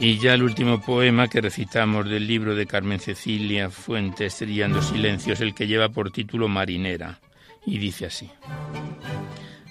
Y 0.00 0.18
ya 0.18 0.32
el 0.32 0.42
último 0.42 0.80
poema 0.80 1.28
que 1.28 1.42
recitamos 1.42 2.08
del 2.08 2.26
libro 2.26 2.54
de 2.54 2.66
Carmen 2.66 2.98
Cecilia 2.98 3.68
Fuentes, 3.68 4.38
Trillando 4.38 4.80
Silencios, 4.80 5.42
el 5.42 5.54
que 5.54 5.66
lleva 5.66 5.90
por 5.90 6.10
título 6.10 6.48
Marinera, 6.48 7.20
y 7.66 7.76
dice 7.76 8.06
así. 8.06 8.30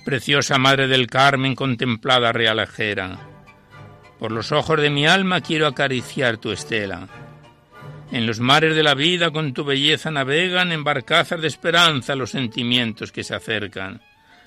Preciosa 0.05 0.59
Madre 0.59 0.87
del 0.87 1.07
Carmen, 1.07 1.55
contemplada 1.55 2.31
realajera, 2.31 3.17
por 4.19 4.31
los 4.31 4.51
ojos 4.51 4.79
de 4.79 4.91
mi 4.91 5.07
alma 5.07 5.41
quiero 5.41 5.65
acariciar 5.65 6.37
tu 6.37 6.51
estela. 6.51 7.07
En 8.11 8.27
los 8.27 8.39
mares 8.39 8.75
de 8.75 8.83
la 8.83 8.93
vida 8.93 9.31
con 9.31 9.53
tu 9.53 9.63
belleza 9.63 10.11
navegan 10.11 10.71
en 10.71 10.83
barcazas 10.83 11.41
de 11.41 11.47
esperanza 11.47 12.15
los 12.15 12.29
sentimientos 12.29 13.11
que 13.11 13.23
se 13.23 13.33
acercan, 13.33 14.01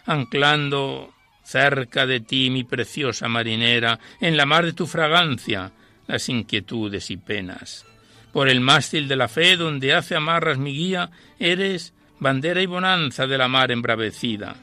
anclando 0.06 1.12
cerca 1.42 2.06
de 2.06 2.20
ti, 2.20 2.50
mi 2.50 2.64
preciosa 2.64 3.28
marinera, 3.28 3.98
en 4.20 4.36
la 4.36 4.46
mar 4.46 4.64
de 4.64 4.72
tu 4.72 4.86
fragancia, 4.86 5.72
las 6.06 6.28
inquietudes 6.28 7.10
y 7.10 7.16
penas. 7.16 7.84
Por 8.32 8.48
el 8.48 8.60
mástil 8.60 9.08
de 9.08 9.16
la 9.16 9.28
fe, 9.28 9.56
donde 9.56 9.94
hace 9.94 10.16
amarras 10.16 10.58
mi 10.58 10.72
guía, 10.72 11.10
eres 11.38 11.92
bandera 12.18 12.62
y 12.62 12.66
bonanza 12.66 13.26
de 13.26 13.36
la 13.36 13.48
mar 13.48 13.70
embravecida. 13.70 14.56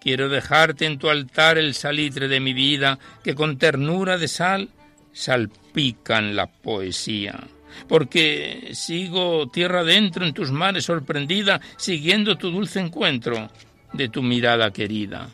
Quiero 0.00 0.28
dejarte 0.28 0.86
en 0.86 0.98
tu 0.98 1.10
altar 1.10 1.58
el 1.58 1.74
salitre 1.74 2.28
de 2.28 2.40
mi 2.40 2.52
vida, 2.52 2.98
que 3.22 3.34
con 3.34 3.58
ternura 3.58 4.18
de 4.18 4.28
sal 4.28 4.68
salpican 5.12 6.36
la 6.36 6.46
poesía. 6.46 7.40
Porque 7.88 8.70
sigo 8.72 9.48
tierra 9.50 9.80
adentro 9.80 10.24
en 10.24 10.32
tus 10.32 10.52
mares 10.52 10.84
sorprendida, 10.84 11.60
siguiendo 11.76 12.36
tu 12.36 12.50
dulce 12.50 12.80
encuentro 12.80 13.50
de 13.92 14.08
tu 14.08 14.22
mirada 14.22 14.70
querida 14.70 15.28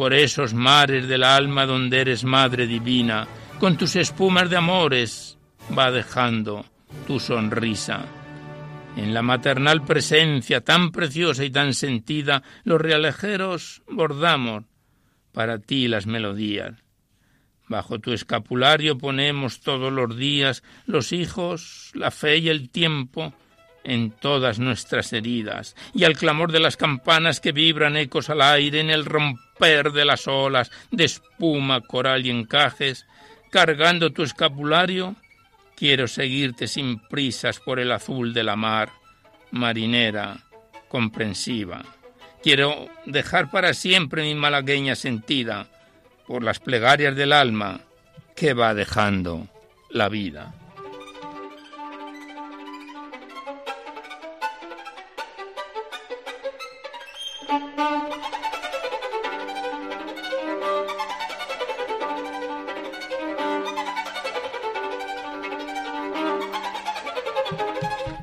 por 0.00 0.14
esos 0.14 0.54
mares 0.54 1.08
del 1.08 1.22
alma 1.22 1.66
donde 1.66 2.00
eres 2.00 2.24
Madre 2.24 2.66
Divina, 2.66 3.28
con 3.58 3.76
tus 3.76 3.96
espumas 3.96 4.48
de 4.48 4.56
amores 4.56 5.36
va 5.76 5.90
dejando 5.90 6.64
tu 7.06 7.20
sonrisa. 7.20 8.06
En 8.96 9.12
la 9.12 9.20
maternal 9.20 9.84
presencia 9.84 10.62
tan 10.62 10.90
preciosa 10.90 11.44
y 11.44 11.50
tan 11.50 11.74
sentida, 11.74 12.42
los 12.64 12.80
realejeros 12.80 13.82
bordamos 13.88 14.64
para 15.32 15.58
ti 15.58 15.86
las 15.86 16.06
melodías. 16.06 16.82
Bajo 17.68 17.98
tu 17.98 18.14
escapulario 18.14 18.96
ponemos 18.96 19.60
todos 19.60 19.92
los 19.92 20.16
días 20.16 20.62
los 20.86 21.12
hijos, 21.12 21.90
la 21.92 22.10
fe 22.10 22.38
y 22.38 22.48
el 22.48 22.70
tiempo 22.70 23.34
en 23.84 24.10
todas 24.10 24.58
nuestras 24.58 25.12
heridas, 25.12 25.74
y 25.94 26.04
al 26.04 26.16
clamor 26.16 26.52
de 26.52 26.60
las 26.60 26.76
campanas 26.76 27.40
que 27.40 27.52
vibran 27.52 27.96
ecos 27.96 28.30
al 28.30 28.42
aire 28.42 28.80
en 28.80 28.90
el 28.90 29.04
romper 29.04 29.92
de 29.92 30.04
las 30.04 30.28
olas 30.28 30.70
de 30.90 31.04
espuma, 31.04 31.80
coral 31.80 32.26
y 32.26 32.30
encajes, 32.30 33.06
cargando 33.50 34.12
tu 34.12 34.22
escapulario, 34.22 35.16
quiero 35.76 36.08
seguirte 36.08 36.68
sin 36.68 36.98
prisas 36.98 37.60
por 37.60 37.80
el 37.80 37.92
azul 37.92 38.34
de 38.34 38.44
la 38.44 38.56
mar, 38.56 38.90
marinera, 39.50 40.46
comprensiva. 40.88 41.82
Quiero 42.42 42.88
dejar 43.06 43.50
para 43.50 43.74
siempre 43.74 44.22
mi 44.22 44.34
malagueña 44.34 44.94
sentida 44.94 45.68
por 46.26 46.42
las 46.42 46.58
plegarias 46.58 47.14
del 47.16 47.32
alma 47.32 47.80
que 48.36 48.54
va 48.54 48.74
dejando 48.74 49.48
la 49.90 50.08
vida. 50.08 50.54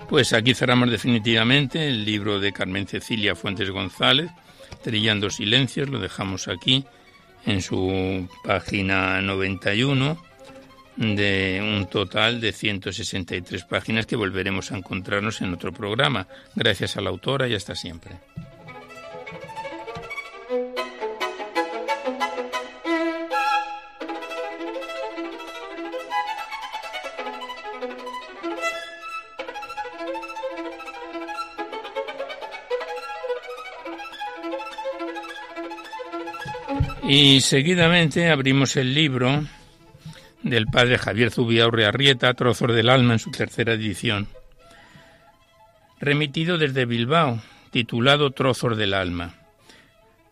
Pues 0.09 0.31
aquí 0.31 0.53
cerramos 0.53 0.89
definitivamente 0.89 1.87
el 1.87 2.05
libro 2.05 2.39
de 2.39 2.53
Carmen 2.53 2.87
Cecilia 2.87 3.35
Fuentes 3.35 3.69
González, 3.69 4.31
Trillando 4.81 5.29
Silencios, 5.29 5.89
lo 5.89 5.99
dejamos 5.99 6.47
aquí 6.47 6.85
en 7.45 7.61
su 7.61 8.27
página 8.43 9.21
91 9.21 10.17
de 10.95 11.59
un 11.61 11.87
total 11.87 12.39
de 12.39 12.53
163 12.53 13.65
páginas 13.65 14.05
que 14.05 14.15
volveremos 14.15 14.71
a 14.71 14.77
encontrarnos 14.77 15.41
en 15.41 15.53
otro 15.53 15.73
programa. 15.73 16.27
Gracias 16.55 16.95
a 16.95 17.01
la 17.01 17.09
autora 17.09 17.47
y 17.49 17.53
hasta 17.53 17.75
siempre. 17.75 18.15
Y 37.09 37.39
seguidamente 37.39 38.29
abrimos 38.29 38.75
el 38.75 38.93
libro 38.93 39.45
del 40.43 40.67
padre 40.67 40.97
Javier 40.97 41.31
Zubiaurre 41.31 41.85
Arrieta, 41.85 42.33
Trozos 42.33 42.75
del 42.75 42.89
Alma, 42.89 43.13
en 43.13 43.19
su 43.19 43.31
tercera 43.31 43.71
edición, 43.73 44.27
remitido 46.01 46.57
desde 46.57 46.83
Bilbao, 46.83 47.41
titulado 47.71 48.31
Trozos 48.31 48.77
del 48.77 48.93
Alma. 48.93 49.35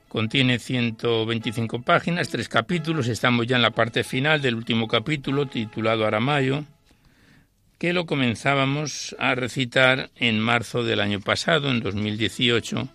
Contiene 0.10 0.60
125 0.60 1.82
páginas, 1.82 2.28
tres 2.28 2.50
capítulos, 2.50 3.08
estamos 3.08 3.48
ya 3.48 3.56
en 3.56 3.62
la 3.62 3.72
parte 3.72 4.04
final 4.04 4.42
del 4.42 4.56
último 4.56 4.90
capítulo, 4.90 5.46
titulado 5.46 6.06
Aramayo, 6.06 6.66
que 7.78 7.94
lo 7.94 8.06
comenzábamos 8.06 9.16
a 9.18 9.34
recitar 9.34 10.10
en 10.18 10.42
marzo 10.42 10.84
del 10.84 11.00
año 11.00 11.22
pasado, 11.22 11.72
en 11.72 11.80
2018, 11.80 12.90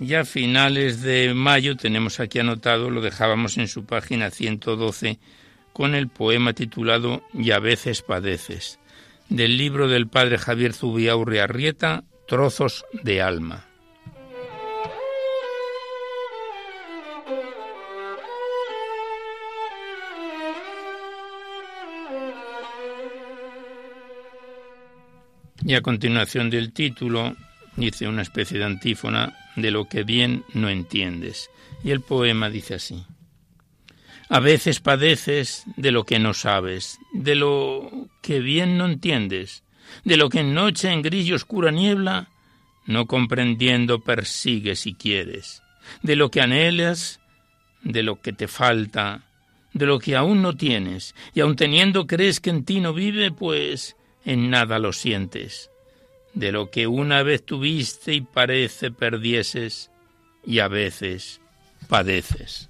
ya 0.00 0.20
a 0.20 0.24
finales 0.24 1.02
de 1.02 1.32
mayo 1.34 1.76
tenemos 1.76 2.18
aquí 2.18 2.40
anotado, 2.40 2.90
lo 2.90 3.00
dejábamos 3.00 3.56
en 3.58 3.68
su 3.68 3.84
página 3.84 4.30
112, 4.30 5.18
con 5.72 5.94
el 5.94 6.08
poema 6.08 6.52
titulado 6.52 7.22
Y 7.32 7.52
a 7.52 7.60
veces 7.60 8.02
padeces, 8.02 8.80
del 9.28 9.56
libro 9.56 9.86
del 9.86 10.08
padre 10.08 10.38
Javier 10.38 10.72
Zubiaurre 10.72 11.40
Arrieta, 11.40 12.02
Trozos 12.26 12.84
de 13.04 13.22
Alma. 13.22 13.66
Y 25.66 25.74
a 25.74 25.80
continuación 25.82 26.50
del 26.50 26.72
título, 26.72 27.36
dice 27.76 28.06
una 28.06 28.22
especie 28.22 28.58
de 28.58 28.64
antífona, 28.64 29.34
de 29.56 29.70
lo 29.70 29.86
que 29.86 30.02
bien 30.02 30.44
no 30.52 30.68
entiendes. 30.68 31.50
Y 31.82 31.90
el 31.90 32.00
poema 32.00 32.50
dice 32.50 32.74
así. 32.74 33.04
A 34.28 34.40
veces 34.40 34.80
padeces 34.80 35.64
de 35.76 35.92
lo 35.92 36.04
que 36.04 36.18
no 36.18 36.34
sabes, 36.34 36.98
de 37.12 37.34
lo 37.34 38.08
que 38.22 38.40
bien 38.40 38.78
no 38.78 38.86
entiendes, 38.86 39.64
de 40.04 40.16
lo 40.16 40.28
que 40.30 40.40
en 40.40 40.54
noche 40.54 40.90
en 40.90 41.02
gris 41.02 41.26
y 41.26 41.34
oscura 41.34 41.70
niebla, 41.70 42.30
no 42.86 43.06
comprendiendo 43.06 44.00
persigues 44.00 44.86
y 44.86 44.94
quieres, 44.94 45.62
de 46.02 46.16
lo 46.16 46.30
que 46.30 46.40
anhelas, 46.40 47.20
de 47.82 48.02
lo 48.02 48.20
que 48.20 48.32
te 48.32 48.48
falta, 48.48 49.24
de 49.72 49.86
lo 49.86 49.98
que 49.98 50.16
aún 50.16 50.40
no 50.40 50.56
tienes, 50.56 51.14
y 51.34 51.40
aun 51.40 51.56
teniendo 51.56 52.06
crees 52.06 52.40
que 52.40 52.50
en 52.50 52.64
ti 52.64 52.80
no 52.80 52.94
vive, 52.94 53.30
pues 53.30 53.96
en 54.24 54.48
nada 54.50 54.78
lo 54.78 54.92
sientes, 54.92 55.70
de 56.34 56.52
lo 56.52 56.70
que 56.70 56.86
una 56.86 57.22
vez 57.22 57.44
tuviste 57.44 58.14
y 58.14 58.20
parece 58.20 58.90
perdieses, 58.90 59.90
y 60.44 60.58
a 60.58 60.68
veces 60.68 61.40
padeces. 61.88 62.68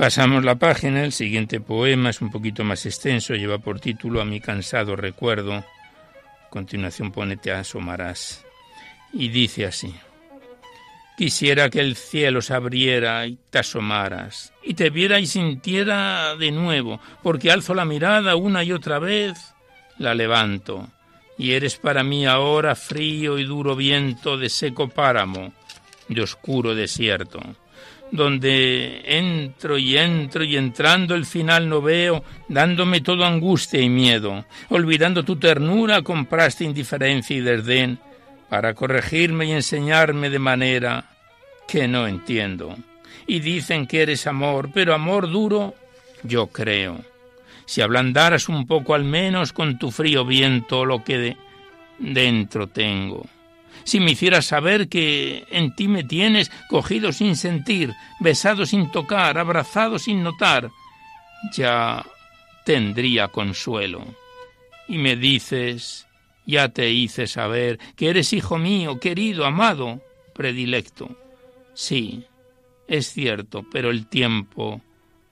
Pasamos 0.00 0.42
la 0.44 0.54
página, 0.54 1.04
el 1.04 1.12
siguiente 1.12 1.60
poema 1.60 2.08
es 2.08 2.22
un 2.22 2.30
poquito 2.30 2.64
más 2.64 2.86
extenso, 2.86 3.34
lleva 3.34 3.58
por 3.58 3.80
título 3.80 4.22
A 4.22 4.24
mi 4.24 4.40
cansado 4.40 4.96
recuerdo. 4.96 5.52
A 5.52 5.66
continuación 6.48 7.12
pone 7.12 7.36
Te 7.36 7.52
asomarás. 7.52 8.42
Y 9.12 9.28
dice 9.28 9.66
así. 9.66 9.94
Quisiera 11.18 11.68
que 11.68 11.80
el 11.80 11.96
cielo 11.96 12.40
se 12.40 12.54
abriera 12.54 13.26
y 13.26 13.36
te 13.50 13.58
asomaras, 13.58 14.54
y 14.62 14.72
te 14.72 14.88
viera 14.88 15.20
y 15.20 15.26
sintiera 15.26 16.34
de 16.34 16.50
nuevo, 16.50 16.98
porque 17.22 17.50
alzo 17.50 17.74
la 17.74 17.84
mirada 17.84 18.36
una 18.36 18.64
y 18.64 18.72
otra 18.72 19.00
vez, 19.00 19.54
la 19.98 20.14
levanto, 20.14 20.88
y 21.36 21.52
eres 21.52 21.76
para 21.76 22.02
mí 22.02 22.24
ahora 22.24 22.74
frío 22.74 23.38
y 23.38 23.44
duro 23.44 23.76
viento 23.76 24.38
de 24.38 24.48
seco 24.48 24.88
páramo, 24.88 25.52
de 26.08 26.22
oscuro 26.22 26.74
desierto 26.74 27.42
donde 28.12 29.02
entro 29.04 29.78
y 29.78 29.96
entro 29.96 30.44
y 30.44 30.56
entrando 30.56 31.14
el 31.14 31.24
final 31.24 31.68
no 31.68 31.80
veo, 31.80 32.24
dándome 32.48 33.00
todo 33.00 33.24
angustia 33.24 33.80
y 33.80 33.88
miedo. 33.88 34.44
Olvidando 34.68 35.24
tu 35.24 35.36
ternura 35.36 36.02
compraste 36.02 36.64
indiferencia 36.64 37.36
y 37.36 37.40
desdén 37.40 37.98
para 38.48 38.74
corregirme 38.74 39.46
y 39.46 39.52
enseñarme 39.52 40.30
de 40.30 40.38
manera 40.38 41.10
que 41.68 41.86
no 41.86 42.06
entiendo. 42.06 42.76
Y 43.26 43.40
dicen 43.40 43.86
que 43.86 44.02
eres 44.02 44.26
amor, 44.26 44.70
pero 44.74 44.92
amor 44.94 45.30
duro 45.30 45.74
yo 46.24 46.48
creo. 46.48 47.00
Si 47.64 47.80
ablandaras 47.80 48.48
un 48.48 48.66
poco 48.66 48.94
al 48.94 49.04
menos 49.04 49.52
con 49.52 49.78
tu 49.78 49.92
frío 49.92 50.24
viento 50.24 50.84
lo 50.84 51.04
que 51.04 51.18
de 51.18 51.36
dentro 52.00 52.66
tengo 52.66 53.26
si 53.84 54.00
me 54.00 54.12
hicieras 54.12 54.46
saber 54.46 54.88
que 54.88 55.46
en 55.50 55.74
ti 55.74 55.88
me 55.88 56.04
tienes 56.04 56.50
cogido 56.68 57.12
sin 57.12 57.36
sentir, 57.36 57.94
besado 58.20 58.66
sin 58.66 58.90
tocar, 58.90 59.38
abrazado 59.38 59.98
sin 59.98 60.22
notar, 60.22 60.70
ya 61.52 62.04
tendría 62.64 63.28
consuelo. 63.28 64.04
Y 64.88 64.98
me 64.98 65.16
dices, 65.16 66.06
ya 66.46 66.68
te 66.68 66.90
hice 66.90 67.26
saber 67.26 67.78
que 67.96 68.08
eres 68.08 68.32
hijo 68.32 68.58
mío, 68.58 68.98
querido, 68.98 69.46
amado, 69.46 70.00
predilecto. 70.34 71.16
Sí, 71.74 72.24
es 72.88 73.12
cierto, 73.12 73.64
pero 73.70 73.90
el 73.90 74.06
tiempo, 74.06 74.80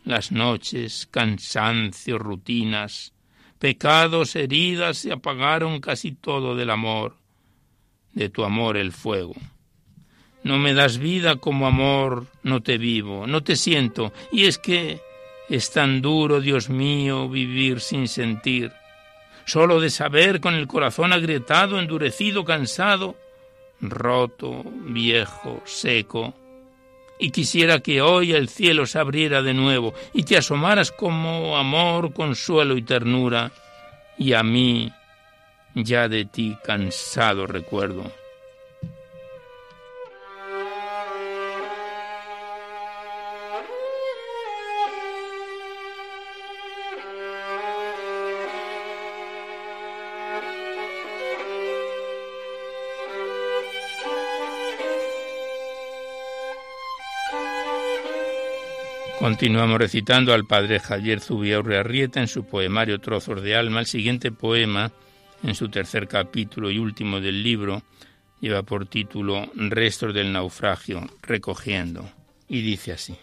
las 0.05 0.33
noches, 0.33 1.09
cansancio, 1.11 2.19
rutinas, 2.19 3.13
pecados, 3.59 4.37
heridas 4.37 4.99
se 4.99 5.13
apagaron 5.13 5.81
casi 5.81 6.13
todo 6.13 6.55
del 6.55 6.71
amor 6.71 7.17
de 8.13 8.29
tu 8.29 8.45
amor 8.45 8.77
el 8.77 8.93
fuego. 8.93 9.35
No 10.43 10.59
me 10.59 10.75
das 10.75 10.99
vida 10.99 11.37
como 11.37 11.67
amor, 11.67 12.27
no 12.43 12.63
te 12.63 12.79
vivo, 12.79 13.27
no 13.27 13.43
te 13.43 13.57
siento, 13.57 14.13
y 14.33 14.47
es 14.47 14.59
que 14.59 15.01
es 15.49 15.73
tan 15.73 16.03
duro, 16.03 16.41
Dios 16.41 16.69
mío, 16.69 17.29
vivir 17.29 17.81
sin 17.81 18.07
sentir, 18.07 18.73
solo 19.47 19.81
de 19.81 19.91
saber 19.91 20.41
con 20.41 20.55
el 20.55 20.67
corazón 20.67 21.13
agrietado, 21.13 21.79
endurecido, 21.79 22.45
cansado, 22.45 23.17
roto, 23.81 24.63
viejo, 24.65 25.63
seco. 25.65 26.35
Y 27.19 27.31
quisiera 27.31 27.81
que 27.81 28.01
hoy 28.01 28.33
el 28.33 28.49
cielo 28.49 28.87
se 28.87 28.99
abriera 28.99 29.43
de 29.43 29.55
nuevo 29.55 29.93
y 30.13 30.23
te 30.23 30.37
asomaras 30.37 30.93
como 30.93 31.57
amor, 31.57 32.13
consuelo 32.13 32.77
y 32.77 32.83
ternura, 32.83 33.51
y 34.17 34.35
a 34.35 34.43
mí 34.43 34.93
ya 35.85 36.09
de 36.09 36.25
ti 36.25 36.57
cansado 36.65 37.47
recuerdo. 37.47 38.05
Continuamos 59.19 59.79
recitando 59.79 60.33
al 60.33 60.47
padre 60.47 60.81
Javier 60.81 61.21
Zubiaurre 61.21 61.79
Arrieta 61.79 62.21
en 62.21 62.29
su 62.29 62.45
poemario 62.47 62.99
Trozos 62.99 63.43
de 63.43 63.57
Alma. 63.57 63.81
El 63.81 63.87
siguiente 63.87 64.33
poema 64.33 64.91
en 65.43 65.55
su 65.55 65.69
tercer 65.69 66.09
capítulo 66.09 66.71
y 66.71 66.79
último 66.79 67.21
del 67.21 67.43
libro, 67.43 67.83
lleva 68.41 68.63
por 68.63 68.87
título 68.87 69.51
Restos 69.55 70.15
del 70.15 70.33
naufragio, 70.33 71.07
recogiendo, 71.23 72.11
y 72.49 72.63
dice 72.63 72.93
así. 72.93 73.17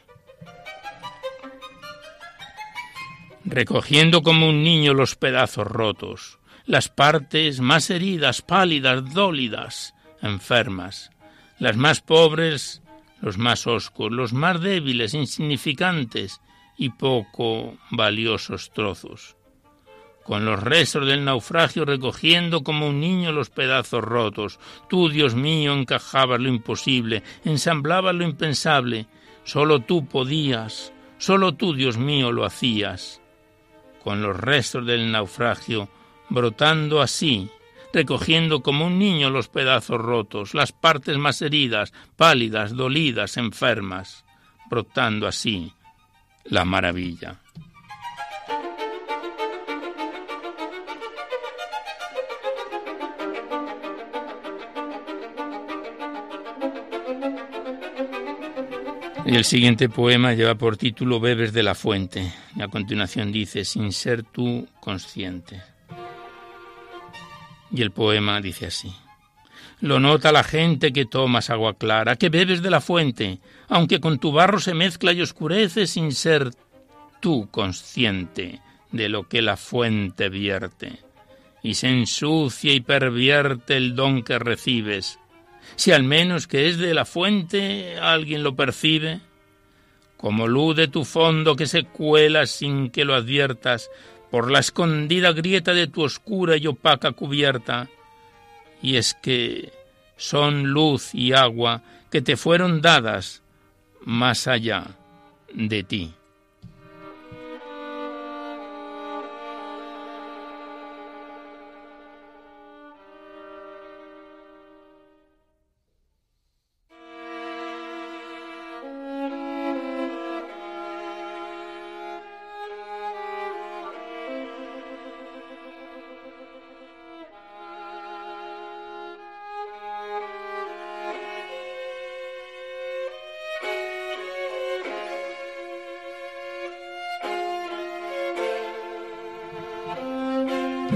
Recogiendo 3.43 4.23
como 4.23 4.49
un 4.49 4.63
niño 4.63 4.93
los 4.93 5.15
pedazos 5.15 5.67
rotos, 5.67 6.39
las 6.65 6.89
partes 6.89 7.59
más 7.59 7.89
heridas, 7.89 8.41
pálidas, 8.41 9.13
dólidas, 9.13 9.93
enfermas, 10.21 11.11
las 11.59 11.77
más 11.77 12.01
pobres, 12.01 12.81
los 13.21 13.37
más 13.37 13.67
oscos, 13.67 14.11
los 14.11 14.33
más 14.33 14.61
débiles, 14.61 15.13
insignificantes 15.13 16.41
y 16.77 16.89
poco 16.89 17.77
valiosos 17.91 18.71
trozos 18.71 19.35
con 20.25 20.43
los 20.43 20.61
restos 20.61 21.05
del 21.05 21.23
naufragio 21.23 21.85
recogiendo 21.85 22.63
como 22.63 22.87
un 22.87 22.99
niño 22.99 23.31
los 23.31 23.51
pedazos 23.51 24.03
rotos. 24.03 24.59
Tú, 24.89 25.07
Dios 25.07 25.35
mío, 25.35 25.73
encajabas 25.73 26.41
lo 26.41 26.49
imposible, 26.49 27.21
ensamblabas 27.43 28.15
lo 28.15 28.23
impensable. 28.23 29.05
Solo 29.43 29.81
tú 29.81 30.07
podías, 30.07 30.91
solo 31.19 31.53
tú, 31.53 31.75
Dios 31.75 31.99
mío, 31.99 32.31
lo 32.31 32.43
hacías. 32.43 33.21
Con 34.03 34.23
los 34.23 34.35
restos 34.35 34.87
del 34.87 35.11
naufragio, 35.11 35.89
brotando 36.29 37.01
así, 37.01 37.47
recogiendo 37.93 38.63
como 38.63 38.87
un 38.87 38.97
niño 38.97 39.29
los 39.29 39.47
pedazos 39.47 40.01
rotos, 40.01 40.55
las 40.55 40.71
partes 40.71 41.19
más 41.19 41.43
heridas, 41.43 41.93
pálidas, 42.15 42.75
dolidas, 42.75 43.37
enfermas, 43.37 44.25
brotando 44.71 45.27
así 45.27 45.71
la 46.45 46.65
maravilla. 46.65 47.41
El 59.33 59.43
siguiente 59.43 59.89
poema 59.89 60.33
lleva 60.33 60.55
por 60.55 60.77
título 60.77 61.19
Bebes 61.19 61.51
de 61.51 61.63
la 61.63 61.73
fuente. 61.73 62.31
Y 62.55 62.61
a 62.61 62.67
continuación 62.67 63.31
dice, 63.31 63.65
sin 63.65 63.91
ser 63.91 64.23
tú 64.23 64.67
consciente. 64.79 65.63
Y 67.71 67.81
el 67.81 67.91
poema 67.91 68.39
dice 68.39 68.67
así. 68.67 68.93
Lo 69.81 69.99
nota 69.99 70.31
la 70.31 70.43
gente 70.43 70.93
que 70.93 71.05
tomas 71.05 71.49
agua 71.49 71.77
clara, 71.77 72.15
que 72.15 72.29
bebes 72.29 72.61
de 72.61 72.69
la 72.69 72.81
fuente, 72.81 73.39
aunque 73.67 73.99
con 73.99 74.19
tu 74.19 74.31
barro 74.31 74.59
se 74.59 74.73
mezcla 74.73 75.11
y 75.11 75.21
oscurece 75.21 75.85
sin 75.85 76.11
ser 76.13 76.51
tú 77.19 77.49
consciente 77.51 78.61
de 78.91 79.09
lo 79.09 79.27
que 79.27 79.41
la 79.41 79.57
fuente 79.57 80.29
vierte. 80.29 80.99
Y 81.61 81.73
se 81.73 81.87
ensucia 81.87 82.73
y 82.73 82.79
pervierte 82.79 83.75
el 83.75 83.95
don 83.95 84.23
que 84.23 84.39
recibes, 84.39 85.19
si 85.75 85.91
al 85.91 86.03
menos 86.03 86.47
que 86.47 86.69
es 86.69 86.77
de 86.77 86.93
la 86.93 87.05
fuente 87.05 87.97
alguien 87.99 88.43
lo 88.43 88.55
percibe, 88.55 89.19
como 90.17 90.47
luz 90.47 90.75
de 90.75 90.87
tu 90.87 91.05
fondo 91.05 91.55
que 91.55 91.67
se 91.67 91.83
cuela 91.83 92.45
sin 92.45 92.89
que 92.89 93.05
lo 93.05 93.15
adviertas 93.15 93.89
por 94.31 94.49
la 94.51 94.59
escondida 94.59 95.31
grieta 95.33 95.73
de 95.73 95.87
tu 95.87 96.03
oscura 96.03 96.57
y 96.57 96.67
opaca 96.67 97.11
cubierta. 97.11 97.89
Y 98.81 98.97
es 98.97 99.13
que 99.13 99.71
son 100.17 100.67
luz 100.67 101.13
y 101.13 101.33
agua 101.33 101.83
que 102.11 102.21
te 102.21 102.37
fueron 102.37 102.81
dadas 102.81 103.43
más 104.03 104.47
allá 104.47 104.87
de 105.53 105.83
ti. 105.83 106.13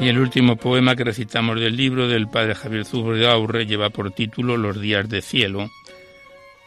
El 0.10 0.18
último 0.18 0.56
poema 0.56 0.96
que 0.96 1.04
recitamos 1.04 1.60
del 1.60 1.78
libro 1.78 2.08
del 2.08 2.28
padre 2.28 2.56
Javier 2.56 2.84
Zubo 2.84 3.14
de 3.14 3.30
Aurre 3.30 3.68
lleva 3.68 3.92
por 3.92 4.10
título 4.10 4.58
Los 4.58 4.82
días 4.82 5.08
de 5.08 5.22
cielo. 5.22 5.70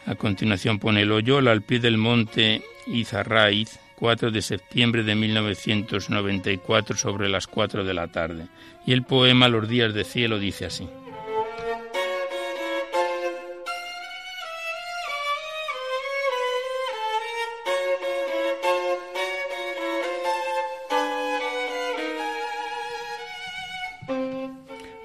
A 0.07 0.14
continuación 0.14 0.78
pone 0.78 1.03
el 1.03 1.11
Oyola 1.11 1.51
al 1.51 1.62
pie 1.62 1.80
del 1.80 1.99
monte 1.99 2.62
Izarraiz, 2.86 3.80
4 3.97 4.30
de 4.30 4.43
septiembre 4.43 5.03
de 5.03 5.16
1994 5.16 6.97
sobre 6.97 7.28
las 7.28 7.49
4 7.49 7.82
de 7.82 7.95
la 7.95 8.07
tarde. 8.07 8.47
Y 8.86 8.93
el 8.93 9.03
poema 9.03 9.49
Los 9.49 9.68
días 9.68 9.93
de 9.93 10.05
cielo 10.05 10.38
dice 10.38 10.66
así. 10.66 10.86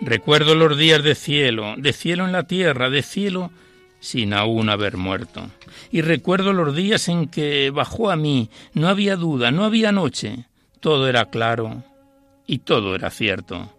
Recuerdo 0.08 0.56
los 0.56 0.78
días 0.78 1.04
de 1.04 1.16
cielo, 1.16 1.76
de 1.78 1.92
cielo 1.92 2.24
en 2.24 2.32
la 2.32 2.44
tierra, 2.44 2.90
de 2.90 3.04
cielo 3.04 3.52
sin 4.00 4.34
aún 4.34 4.70
haber 4.70 4.96
muerto. 4.96 5.50
Y 5.92 6.00
recuerdo 6.00 6.54
los 6.54 6.74
días 6.74 7.10
en 7.10 7.28
que 7.28 7.72
bajó 7.72 8.10
a 8.10 8.16
mí, 8.16 8.50
no 8.74 8.88
había 8.88 9.18
duda, 9.18 9.52
no 9.52 9.66
había 9.66 9.92
noche, 9.92 10.46
todo 10.80 11.10
era 11.10 11.26
claro 11.26 11.84
y 12.46 12.60
todo 12.60 12.96
era 12.96 13.10
cierto. 13.10 13.70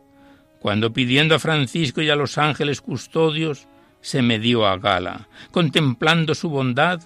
Cuando 0.60 0.92
pidiendo 0.92 1.34
a 1.34 1.38
Francisco 1.38 2.02
y 2.02 2.10
a 2.10 2.16
los 2.16 2.36
ángeles 2.36 2.82
custodios, 2.82 3.66
se 4.02 4.20
me 4.20 4.38
dio 4.38 4.66
a 4.66 4.76
gala, 4.76 5.28
contemplando 5.50 6.34
su 6.34 6.50
bondad, 6.50 7.00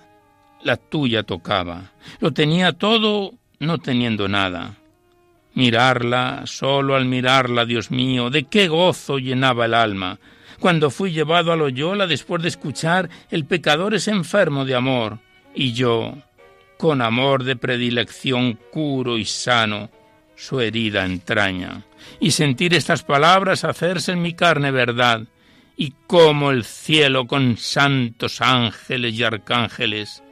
la 0.64 0.76
tuya 0.76 1.22
tocaba. 1.22 1.92
Lo 2.18 2.32
tenía 2.32 2.72
todo, 2.72 3.34
no 3.60 3.78
teniendo 3.78 4.26
nada. 4.26 4.81
Mirarla, 5.54 6.42
solo 6.46 6.96
al 6.96 7.04
mirarla, 7.04 7.64
Dios 7.66 7.90
mío, 7.90 8.30
de 8.30 8.44
qué 8.44 8.68
gozo 8.68 9.18
llenaba 9.18 9.66
el 9.66 9.74
alma. 9.74 10.18
Cuando 10.60 10.90
fui 10.90 11.12
llevado 11.12 11.52
a 11.52 11.56
Loyola 11.56 12.06
después 12.06 12.42
de 12.42 12.48
escuchar 12.48 13.10
El 13.30 13.44
pecador 13.44 13.94
es 13.94 14.08
enfermo 14.08 14.64
de 14.64 14.74
amor, 14.74 15.18
y 15.54 15.72
yo, 15.72 16.14
con 16.78 17.02
amor 17.02 17.44
de 17.44 17.56
predilección 17.56 18.58
curo 18.70 19.18
y 19.18 19.24
sano, 19.24 19.90
su 20.36 20.60
herida 20.60 21.04
entraña, 21.04 21.82
y 22.18 22.30
sentir 22.30 22.74
estas 22.74 23.02
palabras 23.02 23.64
hacerse 23.64 24.12
en 24.12 24.22
mi 24.22 24.34
carne 24.34 24.70
verdad, 24.70 25.22
y 25.76 25.94
como 26.06 26.50
el 26.50 26.64
cielo 26.64 27.26
con 27.26 27.56
santos 27.56 28.40
ángeles 28.40 29.14
y 29.14 29.24
arcángeles 29.24 30.22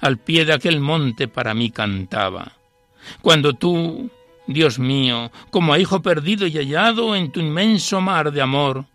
al 0.00 0.18
pie 0.18 0.44
de 0.44 0.54
aquel 0.54 0.80
monte 0.80 1.28
para 1.28 1.54
mí 1.54 1.70
cantaba. 1.70 2.52
Cuando 3.20 3.54
tú, 3.54 4.10
Dios 4.48 4.78
mío, 4.78 5.30
como 5.50 5.74
a 5.74 5.78
hijo 5.78 6.00
perdido 6.00 6.46
y 6.46 6.52
hallado 6.56 7.14
en 7.14 7.30
tu 7.30 7.38
inmenso 7.38 8.00
mar 8.00 8.32
de 8.32 8.40
amor, 8.40 8.86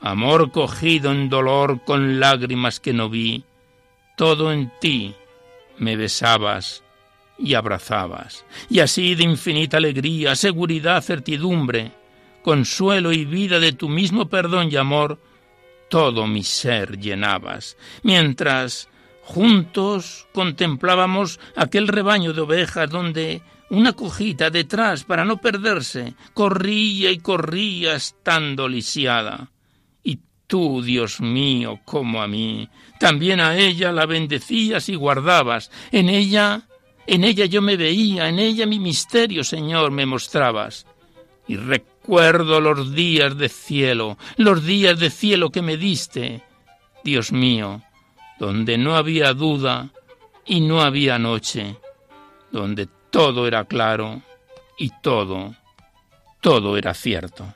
amor 0.00 0.50
cogido 0.50 1.12
en 1.12 1.28
dolor 1.28 1.84
con 1.84 2.18
lágrimas 2.18 2.80
que 2.80 2.92
no 2.92 3.08
vi, 3.08 3.44
todo 4.16 4.52
en 4.52 4.72
ti 4.80 5.14
me 5.78 5.94
besabas 5.94 6.82
y 7.38 7.54
abrazabas, 7.54 8.44
y 8.68 8.80
así 8.80 9.14
de 9.14 9.22
infinita 9.22 9.76
alegría, 9.76 10.34
seguridad, 10.34 11.00
certidumbre, 11.02 11.92
consuelo 12.42 13.12
y 13.12 13.24
vida 13.24 13.60
de 13.60 13.72
tu 13.72 13.88
mismo 13.88 14.28
perdón 14.28 14.70
y 14.72 14.76
amor, 14.76 15.20
todo 15.88 16.26
mi 16.26 16.42
ser 16.42 16.98
llenabas, 16.98 17.76
mientras 18.02 18.88
juntos 19.22 20.26
contemplábamos 20.32 21.38
aquel 21.54 21.86
rebaño 21.86 22.32
de 22.32 22.40
ovejas 22.40 22.90
donde 22.90 23.40
una 23.70 23.92
cojita 23.92 24.50
detrás 24.50 25.04
para 25.04 25.24
no 25.24 25.40
perderse, 25.40 26.14
corría 26.34 27.10
y 27.10 27.18
corría 27.18 27.94
estando 27.94 28.68
lisiada. 28.68 29.50
Y 30.02 30.18
tú, 30.46 30.82
Dios 30.82 31.20
mío, 31.20 31.80
como 31.84 32.20
a 32.20 32.26
mí, 32.26 32.68
también 32.98 33.40
a 33.40 33.56
ella 33.56 33.92
la 33.92 34.06
bendecías 34.06 34.88
y 34.88 34.96
guardabas. 34.96 35.70
En 35.92 36.08
ella, 36.08 36.62
en 37.06 37.22
ella 37.22 37.46
yo 37.46 37.62
me 37.62 37.76
veía, 37.76 38.28
en 38.28 38.40
ella 38.40 38.66
mi 38.66 38.80
misterio, 38.80 39.44
Señor, 39.44 39.92
me 39.92 40.04
mostrabas. 40.04 40.86
Y 41.46 41.56
recuerdo 41.56 42.60
los 42.60 42.92
días 42.92 43.38
de 43.38 43.48
cielo, 43.48 44.18
los 44.36 44.64
días 44.64 44.98
de 44.98 45.10
cielo 45.10 45.50
que 45.50 45.62
me 45.62 45.76
diste, 45.76 46.42
Dios 47.04 47.30
mío, 47.30 47.82
donde 48.40 48.78
no 48.78 48.96
había 48.96 49.32
duda 49.32 49.90
y 50.44 50.60
no 50.60 50.80
había 50.82 51.20
noche, 51.20 51.76
donde 52.50 52.88
todo 53.10 53.46
era 53.46 53.64
claro 53.64 54.22
y 54.78 54.90
todo, 55.02 55.54
todo 56.40 56.76
era 56.76 56.94
cierto. 56.94 57.54